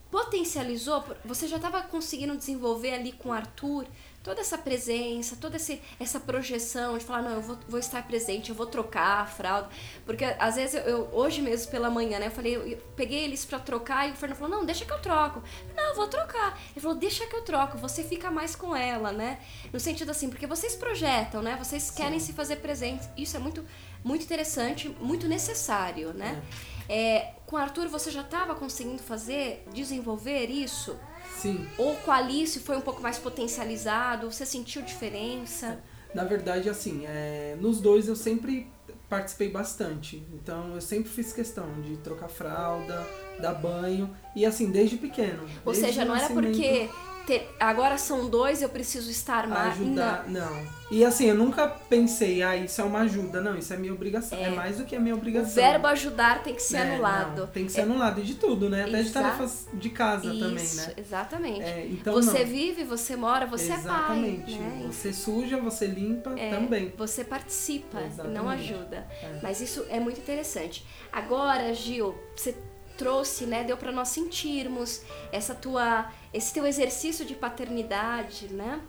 Potencializou, 0.09 1.03
você 1.23 1.47
já 1.47 1.57
estava 1.57 1.81
conseguindo 1.81 2.35
desenvolver 2.37 2.93
ali 2.93 3.11
com 3.11 3.29
o 3.29 3.33
Arthur 3.33 3.85
toda 4.25 4.41
essa 4.41 4.57
presença, 4.57 5.35
toda 5.39 5.55
esse, 5.57 5.79
essa 5.99 6.19
projeção 6.19 6.97
de 6.97 7.05
falar, 7.05 7.21
não, 7.21 7.33
eu 7.33 7.41
vou, 7.43 7.57
vou 7.69 7.79
estar 7.79 8.01
presente, 8.07 8.49
eu 8.49 8.55
vou 8.55 8.65
trocar 8.65 9.19
a 9.21 9.25
fralda. 9.27 9.69
Porque 10.03 10.25
às 10.25 10.55
vezes 10.55 10.73
eu, 10.73 10.81
eu- 10.81 11.09
hoje 11.13 11.43
mesmo 11.43 11.69
pela 11.69 11.91
manhã, 11.91 12.17
né, 12.17 12.25
eu 12.27 12.31
falei, 12.31 12.55
eu, 12.55 12.67
eu 12.67 12.77
peguei 12.95 13.23
eles 13.23 13.45
pra 13.45 13.59
trocar 13.59 14.09
e 14.09 14.13
o 14.13 14.15
Fernando 14.15 14.39
falou, 14.39 14.57
não, 14.57 14.65
deixa 14.65 14.83
que 14.83 14.91
eu 14.91 14.99
troco. 14.99 15.43
Não, 15.75 15.89
eu 15.89 15.95
vou 15.95 16.07
trocar. 16.07 16.59
Ele 16.71 16.81
falou, 16.81 16.97
deixa 16.97 17.27
que 17.27 17.35
eu 17.35 17.43
troco, 17.43 17.77
você 17.77 18.03
fica 18.03 18.31
mais 18.31 18.55
com 18.55 18.75
ela, 18.75 19.11
né? 19.11 19.39
No 19.71 19.79
sentido 19.79 20.09
assim, 20.09 20.27
porque 20.27 20.47
vocês 20.47 20.75
projetam, 20.75 21.43
né? 21.43 21.55
Vocês 21.63 21.91
querem 21.91 22.19
se 22.19 22.33
fazer 22.33 22.55
presentes. 22.55 23.07
Isso 23.15 23.37
é 23.37 23.39
muito, 23.39 23.63
muito 24.03 24.23
interessante, 24.23 24.89
muito 24.99 25.27
necessário, 25.27 26.13
né? 26.15 26.41
É, 26.89 27.33
com 27.45 27.55
o 27.55 27.59
Arthur 27.59 27.87
você 27.89 28.09
já 28.09 28.21
estava 28.21 28.55
conseguindo 28.55 29.01
fazer, 29.03 29.63
desenvolver 29.71 30.47
isso? 30.49 30.97
Sim, 31.41 31.67
Ou 31.77 31.95
com 31.97 32.11
a 32.11 32.15
Alice 32.15 32.59
foi 32.59 32.77
um 32.77 32.81
pouco 32.81 33.01
mais 33.01 33.17
potencializado? 33.17 34.31
Você 34.31 34.45
sentiu 34.45 34.81
diferença? 34.81 35.79
na 36.15 36.23
verdade, 36.23 36.69
assim, 36.69 37.03
é, 37.05 37.57
nos 37.59 37.81
dois 37.81 38.07
eu 38.07 38.15
sempre 38.15 38.71
participei 39.09 39.49
bastante. 39.49 40.25
Então 40.33 40.73
eu 40.73 40.81
sempre 40.81 41.09
fiz 41.09 41.33
questão 41.33 41.81
de 41.81 41.97
trocar 41.97 42.29
fralda, 42.29 43.05
dar 43.39 43.53
banho. 43.53 44.09
E 44.33 44.45
assim, 44.45 44.71
desde 44.71 44.95
pequeno. 44.95 45.43
Ou 45.65 45.73
desde 45.73 45.87
seja, 45.87 46.05
não 46.05 46.15
era 46.15 46.29
porque 46.29 46.89
ter- 47.25 47.49
agora 47.59 47.97
são 47.97 48.29
dois, 48.29 48.61
eu 48.61 48.69
preciso 48.69 49.09
estar 49.09 49.47
mais. 49.47 49.73
ajudar. 49.73 50.25
Não. 50.27 50.75
E 50.91 51.03
assim, 51.03 51.25
eu 51.25 51.35
nunca 51.35 51.67
pensei, 51.67 52.43
ah, 52.43 52.55
isso 52.55 52.79
é 52.79 52.83
uma 52.83 52.99
ajuda. 52.99 53.41
Não, 53.41 53.57
isso 53.57 53.73
é 53.73 53.77
minha 53.77 53.91
obrigação. 53.91 54.37
É, 54.37 54.49
mais 54.51 54.77
do 54.77 54.85
que 54.85 54.95
a 54.95 54.99
minha 54.99 55.15
O 55.15 55.17
obrigação. 55.17 55.55
verbo 55.55 55.87
ajudar 55.87 56.43
tem 56.43 56.53
que 56.53 56.61
ser 56.61 56.77
É, 56.77 56.81
anulado. 56.93 57.39
não, 57.41 57.47
tem 57.47 57.65
que 57.65 57.71
ser 57.71 57.81
anulado. 57.81 58.21
E 58.21 58.23
de 58.23 58.35
tudo, 58.35 58.69
né? 58.69 58.83
Até 58.83 59.01
de 59.01 59.09
Exa- 59.09 59.21
tarefas 59.21 59.67
de 59.73 59.89
casa 59.89 60.29
também, 60.31 60.55
Isso, 60.63 60.77
né? 60.87 60.93
exatamente. 60.97 61.61
É, 61.63 61.87
então 61.89 62.13
você 62.13 62.39
não. 62.39 62.45
vive, 62.45 62.83
você 62.83 63.15
mora, 63.15 63.47
você 63.47 63.73
Exatamente. 63.73 64.53
é 64.53 64.57
pai. 64.57 64.65
Né? 64.67 64.87
Você 64.91 65.11
suja, 65.11 65.57
você 65.57 65.87
limpa 65.87 66.33
É, 66.37 66.51
também. 66.51 66.93
Você 66.97 67.23
participa, 67.23 67.99
não 68.01 68.05
Exatamente. 68.51 68.73
ajuda. 68.73 69.07
É. 69.23 69.39
Mas 69.41 69.61
isso 69.61 69.85
é 69.89 69.99
muito 69.99 70.19
interessante. 70.19 70.85
Agora, 71.11 71.73
Gil, 71.73 72.13
você 72.35 72.55
trouxe, 72.97 73.45
né, 73.45 73.63
deu 73.63 73.77
para 73.77 73.91
nós 73.91 74.09
sentirmos 74.09 75.01
essa 75.31 75.53
tua, 75.53 76.11
esse 76.33 76.53
teu 76.53 76.65
exercício 76.65 77.25
de 77.25 77.35
paternidade, 77.35 78.47
né? 78.53 78.81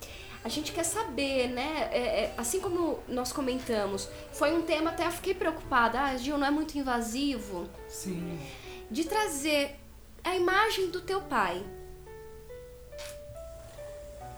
A 0.44 0.48
gente 0.48 0.70
quer 0.70 0.84
saber, 0.84 1.48
né? 1.48 1.88
é, 1.90 1.98
é, 1.98 2.34
assim 2.38 2.60
como 2.60 3.00
nós 3.08 3.32
comentamos, 3.32 4.08
foi 4.32 4.52
um 4.52 4.62
tema 4.62 4.90
até 4.90 5.04
eu 5.04 5.10
fiquei 5.10 5.34
preocupada. 5.34 6.00
Ah, 6.00 6.16
Gil, 6.16 6.38
não 6.38 6.46
é 6.46 6.52
muito 6.52 6.78
invasivo 6.78 7.68
Sim. 7.88 8.38
de 8.88 9.02
trazer 9.02 9.74
a 10.22 10.36
imagem 10.36 10.88
do 10.90 11.00
teu 11.00 11.20
pai. 11.20 11.64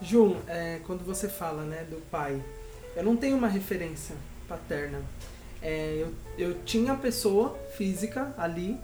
Ju, 0.01 0.39
é, 0.47 0.81
quando 0.87 1.05
você 1.05 1.29
fala, 1.29 1.65
né, 1.65 1.85
do 1.85 2.01
pai, 2.11 2.43
eu 2.97 3.03
não 3.03 3.15
tenho 3.15 3.37
uma 3.37 3.49
referência 3.49 4.17
paterna. 4.49 5.03
É, 5.61 6.07
eu, 6.07 6.15
eu 6.39 6.63
tinha 6.65 6.95
a 6.95 6.97
pessoa 6.97 7.59
física 7.77 8.33
ali 8.39 8.81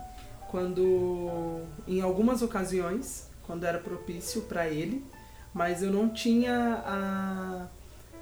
quando, 0.54 1.62
em 1.84 2.00
algumas 2.00 2.40
ocasiões, 2.40 3.26
quando 3.44 3.64
era 3.64 3.76
propício 3.76 4.42
para 4.42 4.68
ele, 4.68 5.04
mas 5.52 5.82
eu 5.82 5.90
não 5.90 6.08
tinha 6.08 6.80
a, 6.86 7.66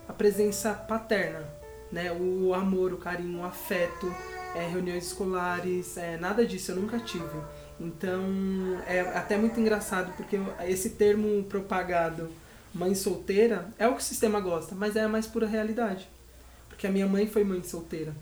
a 0.08 0.12
presença 0.14 0.72
paterna, 0.72 1.46
né, 1.92 2.10
o 2.10 2.54
amor, 2.54 2.94
o 2.94 2.96
carinho, 2.96 3.40
o 3.40 3.44
afeto, 3.44 4.10
é, 4.54 4.66
reuniões 4.66 5.08
escolares, 5.08 5.98
é, 5.98 6.16
nada 6.16 6.46
disso 6.46 6.72
eu 6.72 6.76
nunca 6.76 6.98
tive. 6.98 7.38
Então 7.78 8.24
é 8.86 9.00
até 9.14 9.36
muito 9.36 9.60
engraçado 9.60 10.10
porque 10.16 10.40
esse 10.66 10.88
termo 10.88 11.44
propagado 11.44 12.30
mãe 12.72 12.94
solteira 12.94 13.68
é 13.78 13.86
o 13.86 13.92
que 13.94 14.00
o 14.00 14.02
sistema 14.02 14.40
gosta, 14.40 14.74
mas 14.74 14.96
é 14.96 15.02
a 15.02 15.08
mais 15.08 15.26
pura 15.26 15.46
realidade. 15.46 16.08
Porque 16.70 16.86
a 16.86 16.90
minha 16.90 17.06
mãe 17.06 17.26
foi 17.26 17.44
mãe 17.44 17.62
solteira. 17.62 18.16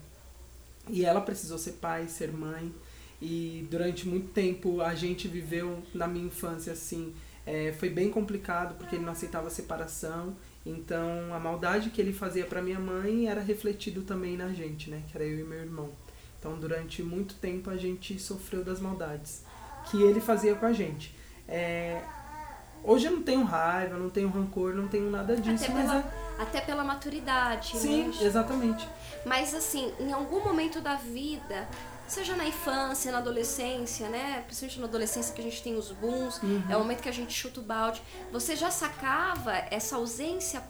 E 0.88 1.04
ela 1.04 1.20
precisou 1.20 1.58
ser 1.58 1.74
pai, 1.74 2.08
ser 2.08 2.32
mãe. 2.32 2.74
E 3.20 3.66
durante 3.70 4.08
muito 4.08 4.32
tempo 4.32 4.80
a 4.80 4.94
gente 4.94 5.28
viveu 5.28 5.82
na 5.94 6.06
minha 6.06 6.26
infância 6.26 6.72
assim, 6.72 7.14
é, 7.46 7.72
foi 7.78 7.90
bem 7.90 8.10
complicado 8.10 8.76
porque 8.76 8.96
ele 8.96 9.04
não 9.04 9.12
aceitava 9.12 9.48
a 9.48 9.50
separação. 9.50 10.34
Então 10.64 11.34
a 11.34 11.38
maldade 11.38 11.90
que 11.90 12.00
ele 12.00 12.12
fazia 12.12 12.44
para 12.44 12.62
minha 12.62 12.78
mãe 12.78 13.28
era 13.28 13.40
refletido 13.40 14.02
também 14.02 14.36
na 14.36 14.52
gente, 14.52 14.90
né? 14.90 15.02
Que 15.08 15.16
era 15.16 15.24
eu 15.24 15.40
e 15.40 15.42
meu 15.42 15.58
irmão. 15.58 15.90
Então 16.38 16.58
durante 16.58 17.02
muito 17.02 17.34
tempo 17.34 17.70
a 17.70 17.76
gente 17.76 18.18
sofreu 18.18 18.64
das 18.64 18.80
maldades 18.80 19.42
que 19.90 20.02
ele 20.02 20.20
fazia 20.20 20.54
com 20.54 20.66
a 20.66 20.72
gente. 20.72 21.14
É, 21.48 22.02
hoje 22.82 23.06
eu 23.06 23.12
não 23.12 23.22
tenho 23.22 23.42
raiva, 23.44 23.96
não 23.96 24.10
tenho 24.10 24.28
rancor, 24.28 24.74
não 24.74 24.88
tenho 24.88 25.10
nada 25.10 25.36
disso, 25.36 25.64
até 25.64 25.72
mas 25.72 25.90
pela, 25.90 25.98
é... 25.98 26.42
até 26.42 26.60
pela 26.60 26.84
maturidade. 26.84 27.76
Sim, 27.76 28.08
né? 28.08 28.14
exatamente. 28.22 28.88
Mas 29.24 29.54
assim, 29.54 29.92
em 29.98 30.12
algum 30.12 30.42
momento 30.44 30.80
da 30.80 30.94
vida, 30.94 31.68
seja 32.10 32.34
na 32.36 32.46
infância, 32.46 33.10
na 33.12 33.18
adolescência, 33.18 34.08
né? 34.08 34.42
Principalmente 34.46 34.80
na 34.80 34.86
adolescência 34.86 35.34
que 35.34 35.40
a 35.40 35.44
gente 35.44 35.62
tem 35.62 35.76
os 35.76 35.90
booms, 35.92 36.40
Uhum. 36.42 36.62
é 36.68 36.76
o 36.76 36.80
momento 36.80 37.02
que 37.02 37.08
a 37.08 37.12
gente 37.12 37.32
chuta 37.32 37.60
o 37.60 37.62
balde. 37.62 38.02
Você 38.32 38.56
já 38.56 38.70
sacava 38.70 39.52
essa 39.70 39.96
ausência 39.96 40.62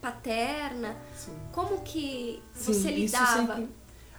paterna? 0.00 0.96
Sim. 1.16 1.36
Como 1.52 1.80
que 1.82 2.42
Sim, 2.54 2.72
você 2.72 2.90
lidava? 2.90 3.36
sempre- 3.54 3.68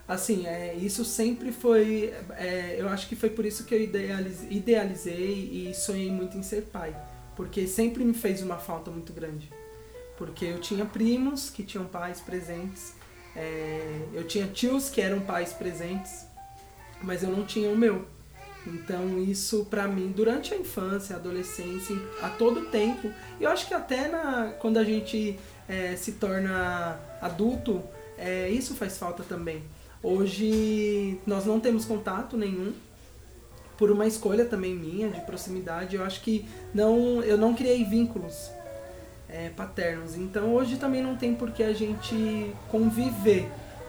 assim, 0.06 0.46
é, 0.46 0.74
isso 0.74 1.04
sempre 1.04 1.52
foi. 1.52 2.14
é, 2.36 2.76
eu 2.78 2.88
acho 2.88 3.08
que 3.08 3.16
foi 3.16 3.30
por 3.30 3.44
isso 3.46 3.64
que 3.64 3.74
eu 3.74 3.80
idealize- 3.82 4.46
idealizei 4.50 5.68
e 5.68 5.74
sonhei 5.74 6.10
muito 6.10 6.36
em 6.36 6.42
ser 6.42 6.62
pai. 6.62 6.94
Porque 7.36 7.66
sempre 7.68 8.04
me 8.04 8.14
fez 8.14 8.42
uma 8.42 8.56
falta 8.58 8.90
muito 8.90 9.12
grande. 9.12 9.50
Porque 10.16 10.44
eu 10.44 10.60
tinha 10.60 10.84
primos 10.84 11.48
que 11.50 11.62
tinham 11.62 11.86
pais 11.86 12.20
presentes, 12.20 12.94
é, 13.36 14.00
eu 14.12 14.26
tinha 14.26 14.46
tios 14.48 14.90
que 14.90 15.00
eram 15.00 15.20
pais 15.20 15.52
presentes, 15.52 16.26
mas 17.02 17.22
eu 17.22 17.30
não 17.30 17.44
tinha 17.44 17.70
o 17.70 17.76
meu. 17.76 18.04
Então 18.66 19.18
isso 19.18 19.66
pra 19.66 19.88
mim, 19.88 20.12
durante 20.14 20.52
a 20.52 20.56
infância, 20.56 21.16
a 21.16 21.18
adolescência, 21.18 21.96
a 22.22 22.28
todo 22.28 22.66
tempo, 22.66 23.10
e 23.40 23.44
eu 23.44 23.50
acho 23.50 23.66
que 23.66 23.74
até 23.74 24.08
na, 24.08 24.52
quando 24.58 24.78
a 24.78 24.84
gente 24.84 25.38
é, 25.68 25.96
se 25.96 26.12
torna 26.12 26.98
adulto, 27.20 27.82
é, 28.18 28.48
isso 28.50 28.74
faz 28.74 28.98
falta 28.98 29.22
também. 29.22 29.62
Hoje 30.02 31.18
nós 31.26 31.44
não 31.46 31.58
temos 31.58 31.84
contato 31.84 32.36
nenhum, 32.36 32.72
por 33.78 33.92
uma 33.92 34.06
escolha 34.06 34.44
também 34.44 34.74
minha 34.74 35.08
de 35.08 35.20
proximidade. 35.20 35.96
Eu 35.96 36.04
acho 36.04 36.20
que 36.20 36.44
não, 36.74 37.22
eu 37.22 37.38
não 37.38 37.54
criei 37.54 37.84
vínculos 37.84 38.50
é, 39.28 39.50
paternos. 39.50 40.16
Então 40.16 40.52
hoje 40.52 40.76
também 40.76 41.00
não 41.00 41.16
tem 41.16 41.34
por 41.34 41.52
que 41.52 41.62
a 41.62 41.72
gente 41.72 42.52
conviver, 42.70 43.48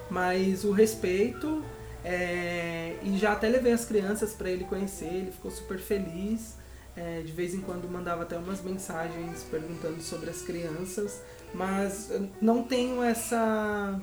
mas 0.09 0.63
o 0.63 0.71
respeito 0.71 1.63
é, 2.03 2.97
e 3.03 3.17
já 3.17 3.33
até 3.33 3.47
levei 3.47 3.73
as 3.73 3.85
crianças 3.85 4.33
para 4.33 4.49
ele 4.49 4.63
conhecer. 4.65 5.05
Ele 5.05 5.31
ficou 5.31 5.51
super 5.51 5.79
feliz. 5.79 6.57
É, 6.97 7.21
de 7.21 7.31
vez 7.31 7.53
em 7.53 7.61
quando 7.61 7.89
mandava 7.89 8.23
até 8.23 8.37
umas 8.37 8.61
mensagens 8.61 9.43
perguntando 9.49 10.01
sobre 10.01 10.29
as 10.29 10.41
crianças, 10.41 11.21
mas 11.53 12.11
não 12.41 12.63
tenho 12.63 13.01
essa 13.01 13.97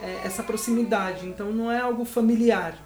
é, 0.00 0.20
essa 0.24 0.42
proximidade, 0.42 1.26
então 1.26 1.52
não 1.52 1.70
é 1.70 1.80
algo 1.80 2.04
familiar. 2.04 2.78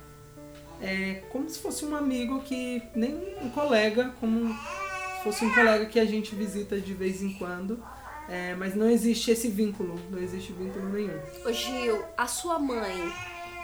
É 0.80 1.22
como 1.30 1.48
se 1.48 1.58
fosse 1.58 1.84
um 1.84 1.94
amigo 1.94 2.40
que 2.42 2.82
nem 2.94 3.36
um 3.40 3.50
colega, 3.50 4.12
como 4.18 4.48
se 4.48 5.24
fosse 5.24 5.44
um 5.44 5.54
colega 5.54 5.86
que 5.86 6.00
a 6.00 6.04
gente 6.04 6.34
visita 6.34 6.80
de 6.80 6.92
vez 6.92 7.22
em 7.22 7.32
quando, 7.34 7.82
é, 8.28 8.54
mas 8.54 8.74
não 8.74 8.88
existe 8.90 9.30
esse 9.30 9.48
vínculo, 9.48 9.98
não 10.10 10.18
existe 10.18 10.52
vínculo 10.52 10.88
nenhum. 10.88 11.18
Ô 11.44 11.52
Gil, 11.52 12.02
a 12.16 12.26
sua 12.26 12.58
mãe, 12.58 13.12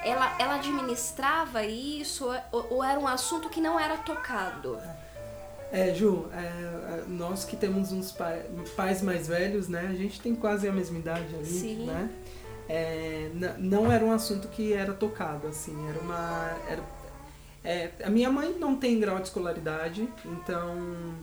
ela, 0.04 0.36
ela 0.38 0.54
administrava 0.56 1.64
isso 1.64 2.28
ou, 2.52 2.66
ou 2.70 2.84
era 2.84 2.98
um 2.98 3.06
assunto 3.06 3.48
que 3.48 3.60
não 3.60 3.78
era 3.78 3.96
tocado? 3.96 4.78
É, 5.70 5.92
Ju, 5.94 6.26
é, 6.32 7.04
nós 7.08 7.44
que 7.44 7.56
temos 7.56 7.92
uns 7.92 8.10
pai- 8.10 8.46
pais 8.74 9.02
mais 9.02 9.28
velhos, 9.28 9.68
né? 9.68 9.88
A 9.90 9.94
gente 9.94 10.20
tem 10.20 10.34
quase 10.34 10.66
a 10.66 10.72
mesma 10.72 10.98
idade 10.98 11.34
ali, 11.34 11.44
Sim. 11.44 11.86
né? 11.86 12.10
É, 12.68 13.30
não 13.58 13.90
era 13.90 14.04
um 14.04 14.12
assunto 14.12 14.48
que 14.48 14.72
era 14.72 14.92
tocado, 14.92 15.46
assim, 15.46 15.76
era 15.88 15.98
uma... 16.00 16.56
Era, 16.68 16.82
é, 17.64 17.90
a 18.02 18.10
minha 18.10 18.30
mãe 18.30 18.56
não 18.58 18.76
tem 18.76 18.98
grau 18.98 19.16
de 19.16 19.24
escolaridade, 19.24 20.08
então 20.24 21.14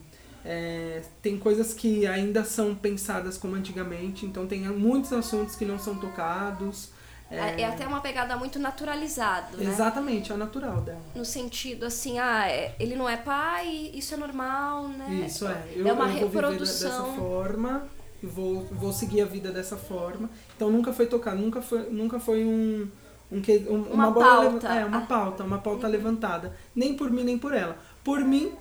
é, 0.44 1.02
tem 1.22 1.38
coisas 1.40 1.74
que 1.74 2.06
ainda 2.06 2.44
são 2.44 2.76
pensadas 2.76 3.38
como 3.38 3.56
antigamente, 3.56 4.26
então 4.26 4.46
tem 4.46 4.62
muitos 4.62 5.12
assuntos 5.14 5.56
que 5.56 5.66
não 5.66 5.80
são 5.80 5.96
tocados. 5.96 6.90
É, 7.36 7.62
é 7.62 7.66
até 7.66 7.88
uma 7.88 8.02
pegada 8.02 8.36
muito 8.38 8.58
naturalizado, 8.60 9.58
né? 9.58 9.66
Exatamente, 9.70 10.32
é 10.32 10.36
o 10.36 10.38
natural 10.38 10.82
dela. 10.82 11.02
No 11.16 11.26
sentido 11.26 11.86
assim, 11.86 12.18
ah, 12.20 12.48
é- 12.50 12.76
ele 12.80 12.96
não 12.96 13.08
é 13.10 13.18
pai, 13.18 13.92
isso 13.94 14.14
é 14.14 14.18
normal, 14.18 14.88
né? 14.88 15.24
Isso 15.28 15.48
é. 15.48 15.64
Eu, 15.76 15.88
é 15.88 15.94
uma 15.94 16.06
eu 16.06 16.12
vou 16.20 16.30
viver 16.30 16.42
reprodução. 16.42 17.04
dessa 17.12 17.20
forma, 17.20 17.88
vou, 18.24 18.62
vou 18.72 18.92
seguir 18.94 19.22
a 19.22 19.26
vida 19.26 19.52
dessa 19.52 19.78
forma. 19.78 20.30
Então 20.56 20.70
nunca 20.72 20.92
foi 20.94 21.06
tocado, 21.08 21.38
nunca 21.38 21.62
foi, 21.62 21.90
nunca 21.90 22.20
foi 22.20 22.44
um, 22.46 22.88
um, 23.32 23.42
que- 23.42 23.66
um- 23.70 23.84
Uma 23.84 24.12
bola 24.12 24.50
pauta. 24.52 24.68
é, 24.74 24.86
uma 24.86 25.02
pauta, 25.02 25.44
uma 25.44 25.58
pauta 25.60 25.88
levantada. 25.88 26.56
Nem 26.76 26.96
por 26.96 27.10
mim, 27.12 27.24
nem 27.24 27.38
por 27.38 27.54
ela. 27.54 27.78
Por 28.04 28.20
mim, 28.22 28.52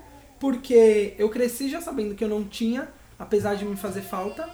porque 0.40 1.14
eu 1.18 1.28
cresci 1.30 1.68
já 1.68 1.80
sabendo 1.80 2.14
que 2.14 2.22
eu 2.24 2.28
não 2.28 2.44
tinha, 2.44 2.88
apesar 3.18 3.54
de 3.54 3.64
me 3.64 3.76
fazer 3.76 4.02
falta. 4.02 4.48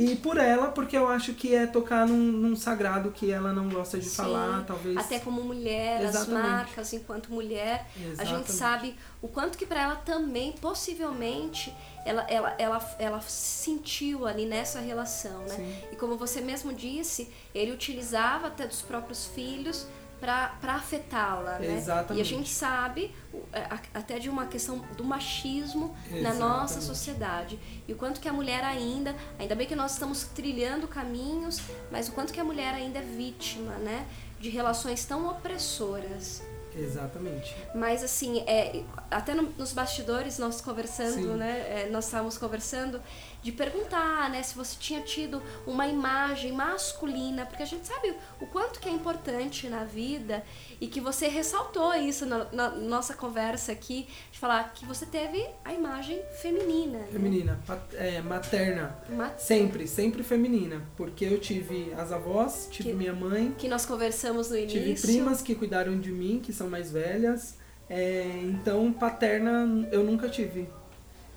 E 0.00 0.14
por 0.14 0.36
ela, 0.36 0.68
porque 0.68 0.96
eu 0.96 1.08
acho 1.08 1.34
que 1.34 1.52
é 1.52 1.66
tocar 1.66 2.06
num, 2.06 2.14
num 2.14 2.54
sagrado 2.54 3.10
que 3.10 3.32
ela 3.32 3.52
não 3.52 3.68
gosta 3.68 3.98
de 3.98 4.04
Sim, 4.04 4.14
falar, 4.14 4.64
talvez. 4.64 4.96
Até 4.96 5.18
como 5.18 5.42
mulher, 5.42 6.04
as 6.04 6.14
Exatamente. 6.14 6.48
marcas 6.48 6.92
enquanto 6.92 7.32
mulher, 7.32 7.84
a 7.96 7.98
gente 7.98 8.12
Exatamente. 8.12 8.52
sabe 8.52 8.96
o 9.20 9.26
quanto 9.26 9.58
que 9.58 9.66
para 9.66 9.82
ela 9.82 9.96
também, 9.96 10.52
possivelmente, 10.52 11.74
ela, 12.06 12.22
ela, 12.28 12.54
ela, 12.58 12.96
ela 13.00 13.20
sentiu 13.22 14.24
ali 14.24 14.46
nessa 14.46 14.78
relação, 14.78 15.40
né? 15.40 15.56
Sim. 15.56 15.76
E 15.90 15.96
como 15.96 16.16
você 16.16 16.40
mesmo 16.40 16.72
disse, 16.72 17.28
ele 17.52 17.72
utilizava 17.72 18.46
até 18.46 18.68
dos 18.68 18.82
próprios 18.82 19.26
filhos 19.26 19.84
para 20.20 20.74
afetá-la, 20.74 21.58
né? 21.58 21.74
Exatamente. 21.76 22.18
E 22.18 22.20
a 22.20 22.24
gente 22.24 22.48
sabe 22.50 23.14
a- 23.52 23.78
até 23.94 24.18
de 24.18 24.28
uma 24.28 24.46
questão 24.46 24.78
do 24.96 25.04
machismo 25.04 25.96
na 26.10 26.34
nossa 26.34 26.78
Exatamente. 26.78 26.84
sociedade. 26.84 27.58
E 27.86 27.92
o 27.92 27.96
quanto 27.96 28.20
que 28.20 28.28
a 28.28 28.32
mulher 28.32 28.64
ainda, 28.64 29.14
ainda 29.38 29.54
bem 29.54 29.66
que 29.66 29.76
nós 29.76 29.92
estamos 29.92 30.24
trilhando 30.24 30.88
caminhos, 30.88 31.60
mas 31.90 32.08
o 32.08 32.12
quanto 32.12 32.32
que 32.32 32.40
a 32.40 32.44
mulher 32.44 32.74
ainda 32.74 32.98
é 32.98 33.02
vítima, 33.02 33.72
né? 33.78 34.06
De 34.40 34.48
relações 34.48 35.04
tão 35.04 35.28
opressoras. 35.28 36.42
Exatamente. 36.78 37.54
Mas 37.74 38.02
assim, 38.02 38.40
é, 38.46 38.82
até 39.10 39.34
no- 39.34 39.52
nos 39.58 39.72
bastidores 39.72 40.38
nós 40.38 40.60
conversando, 40.60 41.14
Sim. 41.14 41.36
né? 41.36 41.84
é, 41.86 41.88
nós 41.90 42.04
estávamos 42.06 42.38
conversando 42.38 43.00
de 43.40 43.52
perguntar, 43.52 44.28
né, 44.30 44.42
se 44.42 44.54
você 44.56 44.76
tinha 44.80 45.00
tido 45.00 45.40
uma 45.66 45.86
imagem 45.86 46.50
masculina, 46.52 47.46
porque 47.46 47.62
a 47.62 47.66
gente 47.66 47.86
sabe 47.86 48.12
o 48.40 48.46
quanto 48.46 48.80
que 48.80 48.88
é 48.88 48.92
importante 48.92 49.68
na 49.68 49.84
vida 49.84 50.42
e 50.80 50.88
que 50.88 51.00
você 51.00 51.28
ressaltou 51.28 51.94
isso 51.94 52.26
na, 52.26 52.46
na 52.52 52.70
nossa 52.70 53.14
conversa 53.14 53.70
aqui, 53.72 54.08
de 54.32 54.38
falar 54.38 54.72
que 54.74 54.84
você 54.84 55.06
teve 55.06 55.46
a 55.64 55.72
imagem 55.72 56.20
feminina. 56.42 56.98
né? 56.98 57.08
Feminina, 57.12 57.60
pat- 57.66 57.94
é, 57.94 58.20
materna. 58.20 58.98
Uma- 59.08 59.36
Sempre, 59.38 59.86
sempre 59.86 60.22
feminina. 60.24 60.82
Porque 60.96 61.24
eu 61.24 61.38
tive 61.38 61.92
as 61.96 62.10
avós, 62.12 62.68
tive 62.70 62.90
Que- 62.90 62.94
minha 62.94 63.12
mãe, 63.12 63.54
que 63.56 63.68
nós 63.68 63.86
conversamos 63.86 64.50
no 64.50 64.56
início. 64.56 64.80
tive 64.80 65.00
primas 65.00 65.40
que 65.40 65.54
cuidaram 65.54 65.98
de 65.98 66.10
mim, 66.10 66.40
que 66.42 66.52
são 66.52 66.67
mais 66.68 66.90
velhas. 66.90 67.54
É, 67.90 68.40
então, 68.44 68.92
paterna 68.92 69.88
eu 69.90 70.04
nunca 70.04 70.28
tive. 70.28 70.68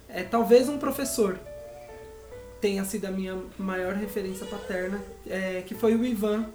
É, 0.09 0.23
talvez 0.23 0.67
um 0.67 0.77
professor 0.77 1.39
tenha 2.59 2.83
sido 2.85 3.05
a 3.05 3.11
minha 3.11 3.37
maior 3.57 3.93
referência 3.95 4.45
paterna, 4.45 5.01
é, 5.27 5.63
que 5.65 5.73
foi 5.73 5.95
o 5.95 6.05
Ivan, 6.05 6.45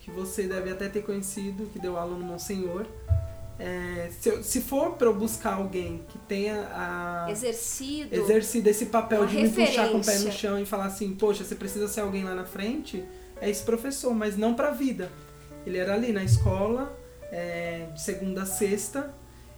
que 0.00 0.10
você 0.10 0.44
deve 0.44 0.70
até 0.70 0.88
ter 0.88 1.02
conhecido, 1.02 1.66
que 1.72 1.78
deu 1.78 1.96
aula 1.96 2.16
no 2.16 2.24
Monsenhor. 2.24 2.86
É, 3.58 4.10
se, 4.20 4.28
eu- 4.28 4.42
se 4.42 4.60
for 4.60 4.92
para 4.96 5.06
eu 5.08 5.14
buscar 5.14 5.54
alguém 5.54 6.02
que 6.10 6.18
tenha 6.18 6.68
a 6.72 7.26
Exercido. 7.30 8.14
exercido 8.14 8.68
esse 8.68 8.86
papel 8.86 9.24
de 9.26 9.34
me 9.34 9.48
puxar 9.48 9.88
com 9.88 9.96
o 9.96 10.04
pé 10.04 10.12
no 10.12 10.18
referência. 10.18 10.32
chão 10.32 10.60
e 10.60 10.66
falar 10.66 10.84
assim, 10.84 11.14
poxa, 11.14 11.42
você 11.42 11.54
precisa 11.54 11.88
ser 11.88 12.00
alguém 12.02 12.22
lá 12.22 12.34
na 12.34 12.44
frente, 12.44 13.02
é 13.40 13.48
esse 13.48 13.62
professor, 13.64 14.14
mas 14.14 14.36
não 14.36 14.52
pra 14.54 14.70
vida. 14.72 15.10
Ele 15.66 15.78
era 15.78 15.94
ali 15.94 16.12
na 16.12 16.22
escola, 16.22 16.94
é, 17.30 17.88
de 17.92 18.00
segunda 18.00 18.42
a 18.42 18.46
sexta, 18.46 19.12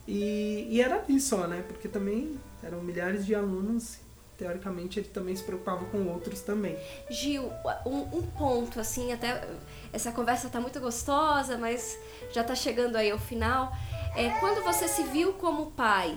e, 0.07 0.67
e 0.71 0.81
era 0.81 0.97
ali 0.97 1.21
só, 1.21 1.47
né? 1.47 1.65
Porque 1.67 1.89
também 1.89 2.39
eram 2.63 2.81
milhares 2.81 3.27
de 3.27 3.35
alunos, 3.35 3.99
teoricamente 4.39 5.01
ele 5.01 5.09
também 5.09 5.35
se 5.35 5.43
preocupava 5.43 5.85
com 5.87 6.07
outros 6.09 6.41
também. 6.41 6.79
Gil, 7.11 7.53
um, 7.85 8.19
um 8.19 8.23
ponto, 8.23 8.81
assim, 8.81 9.13
até 9.13 9.47
essa 9.93 10.13
conversa 10.13 10.49
tá 10.49 10.61
muito 10.61 10.81
gostosa, 10.81 11.59
mas 11.59 11.99
já 12.33 12.43
tá 12.45 12.55
chegando 12.55 12.97
aí 12.97 13.11
ao 13.11 13.19
final. 13.19 13.73
É, 14.17 14.31
quando 14.41 14.63
você 14.63 14.89
se 14.89 15.03
viu 15.03 15.35
como 15.35 15.73
pai, 15.73 16.17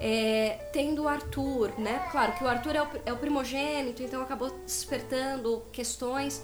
é, 0.00 0.68
tendo 0.72 1.04
o 1.04 1.08
Arthur, 1.08 1.78
né? 1.78 2.08
Claro 2.10 2.32
que 2.32 2.42
o 2.42 2.48
Arthur 2.48 2.74
é 2.74 2.82
o, 2.82 2.88
é 3.06 3.12
o 3.12 3.16
primogênito, 3.16 4.02
então 4.02 4.20
acabou 4.20 4.50
despertando 4.64 5.62
questões. 5.72 6.42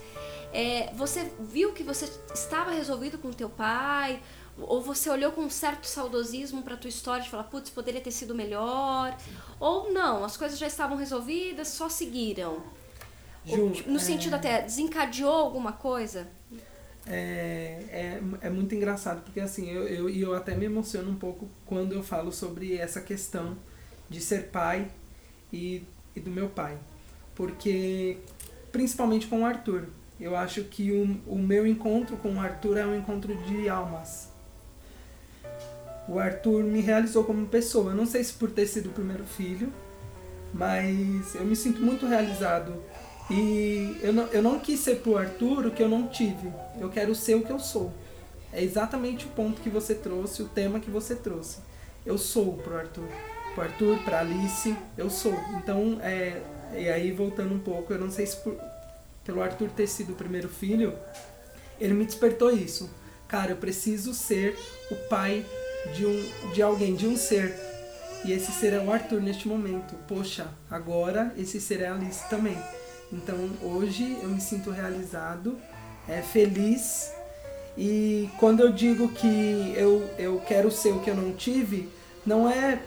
É, 0.52 0.90
você 0.94 1.30
viu 1.40 1.72
que 1.72 1.82
você 1.82 2.08
estava 2.32 2.70
resolvido 2.70 3.18
com 3.18 3.32
teu 3.32 3.50
pai? 3.50 4.22
Ou 4.60 4.80
você 4.80 5.08
olhou 5.10 5.32
com 5.32 5.42
um 5.42 5.50
certo 5.50 5.86
saudosismo 5.86 6.62
para 6.62 6.76
tua 6.76 6.88
história 6.88 7.22
de 7.22 7.30
falar, 7.30 7.44
putz, 7.44 7.70
poderia 7.70 8.00
ter 8.00 8.10
sido 8.10 8.34
melhor, 8.34 9.16
ou 9.60 9.92
não, 9.92 10.24
as 10.24 10.36
coisas 10.36 10.58
já 10.58 10.66
estavam 10.66 10.96
resolvidas, 10.96 11.68
só 11.68 11.88
seguiram. 11.88 12.62
Ju, 13.44 13.72
no 13.86 13.96
é... 13.96 14.00
sentido 14.00 14.34
até, 14.34 14.62
desencadeou 14.62 15.32
alguma 15.32 15.72
coisa? 15.72 16.28
É, 17.06 17.82
é, 17.90 18.22
é 18.42 18.50
muito 18.50 18.74
engraçado, 18.74 19.22
porque 19.22 19.40
assim, 19.40 19.70
eu, 19.70 19.88
eu, 19.88 20.10
eu 20.10 20.34
até 20.34 20.54
me 20.54 20.66
emociono 20.66 21.10
um 21.10 21.16
pouco 21.16 21.48
quando 21.64 21.94
eu 21.94 22.02
falo 22.02 22.30
sobre 22.30 22.76
essa 22.76 23.00
questão 23.00 23.56
de 24.10 24.20
ser 24.20 24.48
pai 24.48 24.90
e, 25.52 25.82
e 26.14 26.20
do 26.20 26.30
meu 26.30 26.48
pai. 26.48 26.76
Porque, 27.34 28.18
principalmente 28.70 29.26
com 29.26 29.42
o 29.42 29.46
Arthur, 29.46 29.86
eu 30.20 30.36
acho 30.36 30.64
que 30.64 30.90
o, 30.90 31.32
o 31.32 31.38
meu 31.38 31.66
encontro 31.66 32.16
com 32.16 32.34
o 32.34 32.40
Arthur 32.40 32.76
é 32.76 32.86
um 32.86 32.94
encontro 32.94 33.34
de 33.44 33.68
almas. 33.68 34.30
O 36.08 36.18
Arthur 36.18 36.64
me 36.64 36.80
realizou 36.80 37.22
como 37.24 37.46
pessoa. 37.46 37.92
Eu 37.92 37.96
não 37.96 38.06
sei 38.06 38.24
se 38.24 38.32
por 38.32 38.50
ter 38.50 38.66
sido 38.66 38.88
o 38.88 38.92
primeiro 38.92 39.24
filho, 39.24 39.72
mas 40.54 41.34
eu 41.34 41.44
me 41.44 41.54
sinto 41.54 41.82
muito 41.82 42.06
realizado 42.06 42.74
e 43.30 43.98
eu 44.02 44.12
não, 44.12 44.26
eu 44.28 44.42
não 44.42 44.58
quis 44.58 44.80
ser 44.80 45.00
pro 45.00 45.18
Arthur 45.18 45.66
o 45.66 45.70
que 45.70 45.82
eu 45.82 45.88
não 45.88 46.08
tive. 46.08 46.50
Eu 46.80 46.88
quero 46.88 47.14
ser 47.14 47.34
o 47.34 47.42
que 47.42 47.52
eu 47.52 47.58
sou. 47.58 47.92
É 48.52 48.62
exatamente 48.62 49.26
o 49.26 49.28
ponto 49.30 49.60
que 49.60 49.68
você 49.68 49.94
trouxe, 49.94 50.42
o 50.42 50.48
tema 50.48 50.80
que 50.80 50.90
você 50.90 51.14
trouxe. 51.14 51.58
Eu 52.06 52.16
sou 52.16 52.54
pro 52.54 52.78
Arthur. 52.78 53.08
Pro 53.54 53.64
Arthur, 53.64 53.98
pra 53.98 54.20
Alice, 54.20 54.74
eu 54.96 55.10
sou. 55.10 55.34
Então, 55.58 55.98
é, 56.00 56.40
e 56.74 56.88
aí 56.88 57.12
voltando 57.12 57.54
um 57.54 57.58
pouco, 57.58 57.92
eu 57.92 57.98
não 57.98 58.10
sei 58.10 58.24
se 58.24 58.36
por, 58.38 58.56
pelo 59.24 59.42
Arthur 59.42 59.68
ter 59.68 59.86
sido 59.86 60.14
o 60.14 60.16
primeiro 60.16 60.48
filho, 60.48 60.94
ele 61.78 61.92
me 61.92 62.06
despertou 62.06 62.50
isso. 62.50 62.88
Cara, 63.26 63.50
eu 63.50 63.56
preciso 63.58 64.14
ser 64.14 64.56
o 64.90 64.94
pai 65.10 65.44
de, 65.94 66.06
um, 66.06 66.52
de 66.52 66.62
alguém, 66.62 66.94
de 66.94 67.06
um 67.06 67.16
ser. 67.16 67.54
E 68.24 68.32
esse 68.32 68.50
ser 68.50 68.72
é 68.72 68.80
o 68.80 68.92
Arthur 68.92 69.20
neste 69.20 69.46
momento. 69.46 69.94
Poxa, 70.06 70.48
agora 70.70 71.32
esse 71.36 71.60
ser 71.60 71.80
é 71.80 71.88
a 71.88 71.94
Alice 71.94 72.28
também. 72.28 72.56
Então 73.12 73.36
hoje 73.62 74.18
eu 74.22 74.28
me 74.28 74.40
sinto 74.40 74.70
realizado, 74.70 75.58
é, 76.08 76.20
feliz. 76.20 77.12
E 77.76 78.28
quando 78.38 78.60
eu 78.60 78.72
digo 78.72 79.08
que 79.08 79.72
eu, 79.76 80.08
eu 80.18 80.42
quero 80.46 80.70
ser 80.70 80.92
o 80.92 81.00
que 81.00 81.10
eu 81.10 81.14
não 81.14 81.32
tive, 81.32 81.88
não 82.26 82.50
é 82.50 82.82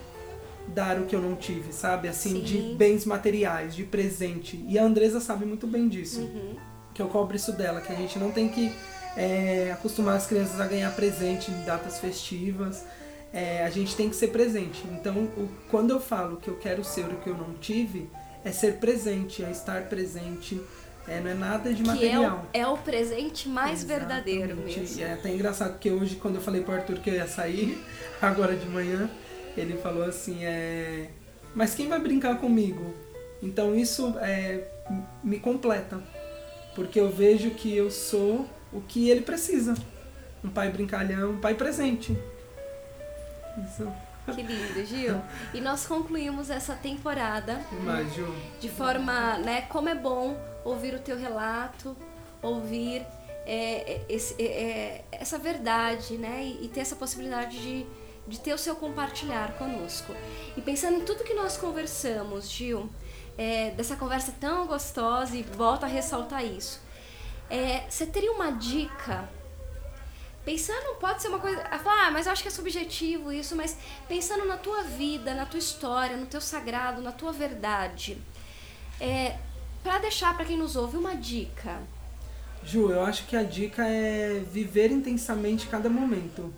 dar 0.67 0.99
o 0.99 1.05
que 1.05 1.15
eu 1.15 1.21
não 1.21 1.35
tive, 1.35 1.71
sabe? 1.73 2.07
Assim, 2.07 2.35
Sim. 2.35 2.41
de 2.41 2.75
bens 2.75 3.05
materiais, 3.05 3.73
de 3.73 3.83
presente. 3.83 4.63
E 4.67 4.77
a 4.77 4.83
Andresa 4.83 5.19
sabe 5.19 5.45
muito 5.45 5.65
bem 5.65 5.87
disso. 5.87 6.21
Uhum. 6.21 6.55
Que 6.93 7.01
eu 7.01 7.07
cobro 7.07 7.35
isso 7.35 7.53
dela, 7.53 7.81
que 7.81 7.91
a 7.91 7.95
gente 7.95 8.19
não 8.19 8.31
tem 8.31 8.49
que 8.49 8.71
é, 9.15 9.71
acostumar 9.71 10.15
as 10.15 10.25
crianças 10.25 10.59
a 10.59 10.67
ganhar 10.67 10.91
presente 10.95 11.51
em 11.51 11.63
datas 11.63 11.99
festivas. 11.99 12.85
É, 13.33 13.63
a 13.63 13.69
gente 13.69 13.95
tem 13.95 14.09
que 14.09 14.15
ser 14.15 14.27
presente. 14.27 14.83
Então, 14.91 15.15
o, 15.15 15.49
quando 15.69 15.91
eu 15.91 15.99
falo 15.99 16.37
que 16.37 16.49
eu 16.49 16.57
quero 16.57 16.83
ser 16.83 17.05
o 17.05 17.15
que 17.17 17.29
eu 17.29 17.37
não 17.37 17.53
tive, 17.53 18.09
é 18.43 18.51
ser 18.51 18.77
presente, 18.77 19.43
é 19.43 19.51
estar 19.51 19.83
presente. 19.83 20.59
É, 21.07 21.19
não 21.19 21.31
é 21.31 21.33
nada 21.33 21.73
de 21.73 21.83
material. 21.83 22.47
É 22.53 22.59
o, 22.59 22.63
é 22.63 22.67
o 22.67 22.77
presente 22.77 23.49
mais 23.49 23.83
Exatamente. 23.83 23.99
verdadeiro 23.99 24.55
mesmo. 24.57 25.01
É 25.01 25.13
até 25.13 25.29
engraçado 25.29 25.71
porque 25.71 25.89
hoje, 25.89 26.15
quando 26.15 26.35
eu 26.35 26.41
falei 26.41 26.61
pro 26.61 26.75
Arthur 26.75 26.99
que 26.99 27.09
eu 27.09 27.15
ia 27.15 27.27
sair, 27.27 27.83
agora 28.21 28.55
de 28.55 28.67
manhã, 28.67 29.09
ele 29.57 29.77
falou 29.77 30.03
assim, 30.03 30.43
é... 30.43 31.09
Mas 31.55 31.73
quem 31.73 31.87
vai 31.87 31.99
brincar 31.99 32.37
comigo? 32.37 32.93
Então 33.41 33.75
isso 33.75 34.15
é, 34.19 34.63
me 35.23 35.39
completa. 35.39 35.99
Porque 36.75 36.99
eu 36.99 37.09
vejo 37.09 37.51
que 37.51 37.75
eu 37.75 37.89
sou 37.91 38.47
o 38.71 38.81
que 38.81 39.09
ele 39.09 39.21
precisa. 39.21 39.75
Um 40.43 40.49
pai 40.49 40.69
brincalhão, 40.69 41.31
um 41.31 41.39
pai 41.39 41.55
presente. 41.55 42.17
Isso. 43.63 43.91
Que 44.33 44.41
lindo, 44.43 44.85
Gil. 44.85 45.21
E 45.53 45.59
nós 45.59 45.85
concluímos 45.85 46.49
essa 46.49 46.75
temporada 46.75 47.59
Mas, 47.83 48.13
Gil. 48.13 48.33
de 48.59 48.69
forma, 48.69 49.37
né, 49.39 49.63
como 49.63 49.89
é 49.89 49.95
bom 49.95 50.37
ouvir 50.63 50.93
o 50.93 50.99
teu 50.99 51.17
relato, 51.17 51.97
ouvir 52.41 53.05
é, 53.45 53.93
é 53.93 54.05
esse, 54.07 54.35
é, 54.41 54.45
é, 54.45 55.05
essa 55.11 55.37
verdade, 55.37 56.17
né, 56.17 56.43
e, 56.43 56.65
e, 56.65 56.67
ter 56.69 56.81
essa 56.81 56.95
possibilidade 56.95 57.59
de, 57.59 57.85
de 58.27 58.39
ter 58.39 58.53
o 58.53 58.57
seu 58.57 58.75
compartilhar 58.75 59.53
conosco. 59.57 60.13
E 60.55 60.61
pensando 60.61 60.97
em 60.97 61.05
tudo 61.05 61.23
que 61.23 61.33
nós 61.33 61.57
conversamos, 61.57 62.49
Gil, 62.49 62.89
é, 63.37 63.71
dessa 63.71 63.95
conversa 63.95 64.33
tão 64.39 64.67
gostosa, 64.67 65.35
e 65.35 65.41
volta 65.41 65.87
a 65.87 65.89
ressaltar 65.89 66.45
isso, 66.45 66.79
é, 67.51 67.85
você 67.89 68.05
teria 68.05 68.31
uma 68.31 68.51
dica 68.51 69.29
Pensando, 70.43 70.95
pode 70.99 71.21
ser 71.21 71.27
uma 71.27 71.37
coisa. 71.37 71.63
Ah, 71.69 72.09
mas 72.11 72.25
eu 72.25 72.31
acho 72.31 72.41
que 72.41 72.47
é 72.47 72.51
subjetivo 72.51 73.31
isso, 73.31 73.55
mas 73.55 73.77
pensando 74.07 74.45
na 74.45 74.57
tua 74.57 74.81
vida, 74.81 75.35
na 75.35 75.45
tua 75.45 75.59
história, 75.59 76.17
no 76.17 76.25
teu 76.25 76.41
sagrado, 76.41 76.99
na 77.01 77.11
tua 77.11 77.31
verdade. 77.31 78.17
É, 78.99 79.37
para 79.83 79.99
deixar 79.99 80.35
para 80.35 80.45
quem 80.45 80.57
nos 80.57 80.75
ouve 80.75 80.97
uma 80.97 81.15
dica. 81.15 81.79
Ju, 82.63 82.89
eu 82.89 83.03
acho 83.03 83.27
que 83.27 83.35
a 83.35 83.43
dica 83.43 83.85
é 83.85 84.39
viver 84.39 84.91
intensamente 84.91 85.67
cada 85.67 85.89
momento. 85.89 86.51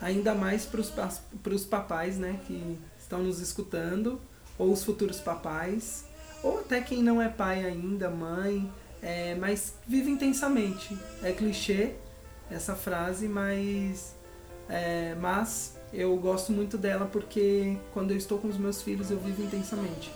Ainda 0.00 0.34
mais 0.34 0.66
para 0.66 1.54
os 1.54 1.64
papais, 1.64 2.18
né, 2.18 2.38
que 2.46 2.78
estão 2.98 3.22
nos 3.22 3.40
escutando, 3.40 4.20
ou 4.58 4.70
os 4.70 4.84
futuros 4.84 5.20
papais, 5.20 6.04
ou 6.42 6.60
até 6.60 6.82
quem 6.82 7.02
não 7.02 7.22
é 7.22 7.28
pai 7.28 7.64
ainda, 7.64 8.10
mãe, 8.10 8.70
é, 9.04 9.34
mas 9.34 9.74
vive 9.86 10.10
intensamente. 10.10 10.96
É 11.22 11.30
clichê, 11.30 11.92
essa 12.50 12.74
frase, 12.74 13.28
mas, 13.28 14.16
é, 14.66 15.14
mas 15.20 15.76
eu 15.92 16.16
gosto 16.16 16.50
muito 16.50 16.78
dela 16.78 17.06
porque 17.06 17.76
quando 17.92 18.12
eu 18.12 18.16
estou 18.16 18.38
com 18.38 18.48
os 18.48 18.56
meus 18.56 18.80
filhos 18.80 19.10
eu 19.10 19.18
vivo 19.18 19.42
intensamente. 19.42 20.10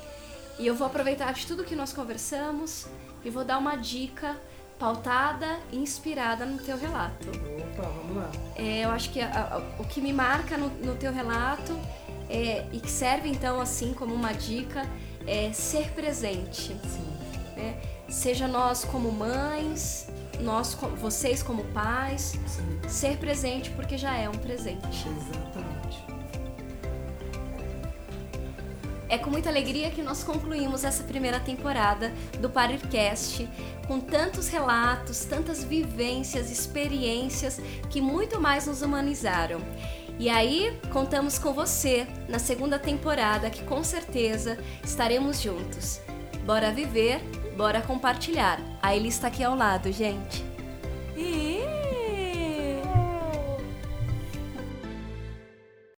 E 0.58 0.66
eu 0.66 0.74
vou 0.74 0.86
aproveitar 0.86 1.32
de 1.34 1.46
tudo 1.46 1.64
que 1.64 1.76
nós 1.76 1.92
conversamos 1.92 2.86
e 3.22 3.28
vou 3.28 3.44
dar 3.44 3.58
uma 3.58 3.76
dica 3.76 4.36
pautada 4.78 5.58
e 5.70 5.76
inspirada 5.76 6.46
no 6.46 6.58
teu 6.58 6.78
relato. 6.78 7.28
Opa, 7.28 7.88
vamos 7.88 8.16
lá. 8.16 8.30
É, 8.56 8.84
eu 8.84 8.90
acho 8.90 9.10
que 9.10 9.20
a, 9.20 9.54
a, 9.54 9.82
o 9.82 9.84
que 9.84 10.00
me 10.00 10.12
marca 10.14 10.56
no, 10.56 10.68
no 10.68 10.94
teu 10.96 11.12
relato 11.12 11.78
é, 12.30 12.66
e 12.72 12.80
que 12.80 12.90
serve 12.90 13.28
então 13.28 13.60
assim 13.60 13.92
como 13.92 14.14
uma 14.14 14.32
dica 14.32 14.88
é 15.26 15.52
ser 15.52 15.90
presente. 15.92 16.74
Sim. 16.84 17.17
É, 17.58 17.74
seja 18.08 18.46
nós 18.46 18.84
como 18.84 19.10
mães, 19.10 20.08
nós, 20.40 20.74
vocês 20.96 21.42
como 21.42 21.64
pais, 21.64 22.38
Sim. 22.46 22.80
ser 22.88 23.16
presente 23.18 23.70
porque 23.70 23.98
já 23.98 24.16
é 24.16 24.28
um 24.28 24.38
presente. 24.38 24.86
Exatamente. 24.86 25.78
É 29.08 29.16
com 29.16 29.30
muita 29.30 29.48
alegria 29.48 29.90
que 29.90 30.02
nós 30.02 30.22
concluímos 30.22 30.84
essa 30.84 31.02
primeira 31.02 31.40
temporada 31.40 32.12
do 32.40 32.50
Parircast, 32.50 33.48
com 33.86 33.98
tantos 33.98 34.48
relatos, 34.48 35.24
tantas 35.24 35.64
vivências, 35.64 36.50
experiências 36.50 37.58
que 37.88 38.02
muito 38.02 38.38
mais 38.38 38.66
nos 38.66 38.82
humanizaram. 38.82 39.60
E 40.18 40.28
aí, 40.28 40.78
contamos 40.92 41.38
com 41.38 41.54
você 41.54 42.06
na 42.28 42.38
segunda 42.38 42.78
temporada, 42.78 43.48
que 43.48 43.62
com 43.62 43.82
certeza 43.82 44.58
estaremos 44.84 45.40
juntos. 45.40 46.00
Bora 46.44 46.70
viver 46.70 47.22
Bora 47.58 47.82
compartilhar. 47.82 48.60
A 48.80 48.94
Eli 48.94 49.08
está 49.08 49.26
aqui 49.26 49.42
ao 49.42 49.56
lado, 49.56 49.90
gente. 49.90 50.44
E 51.16 51.57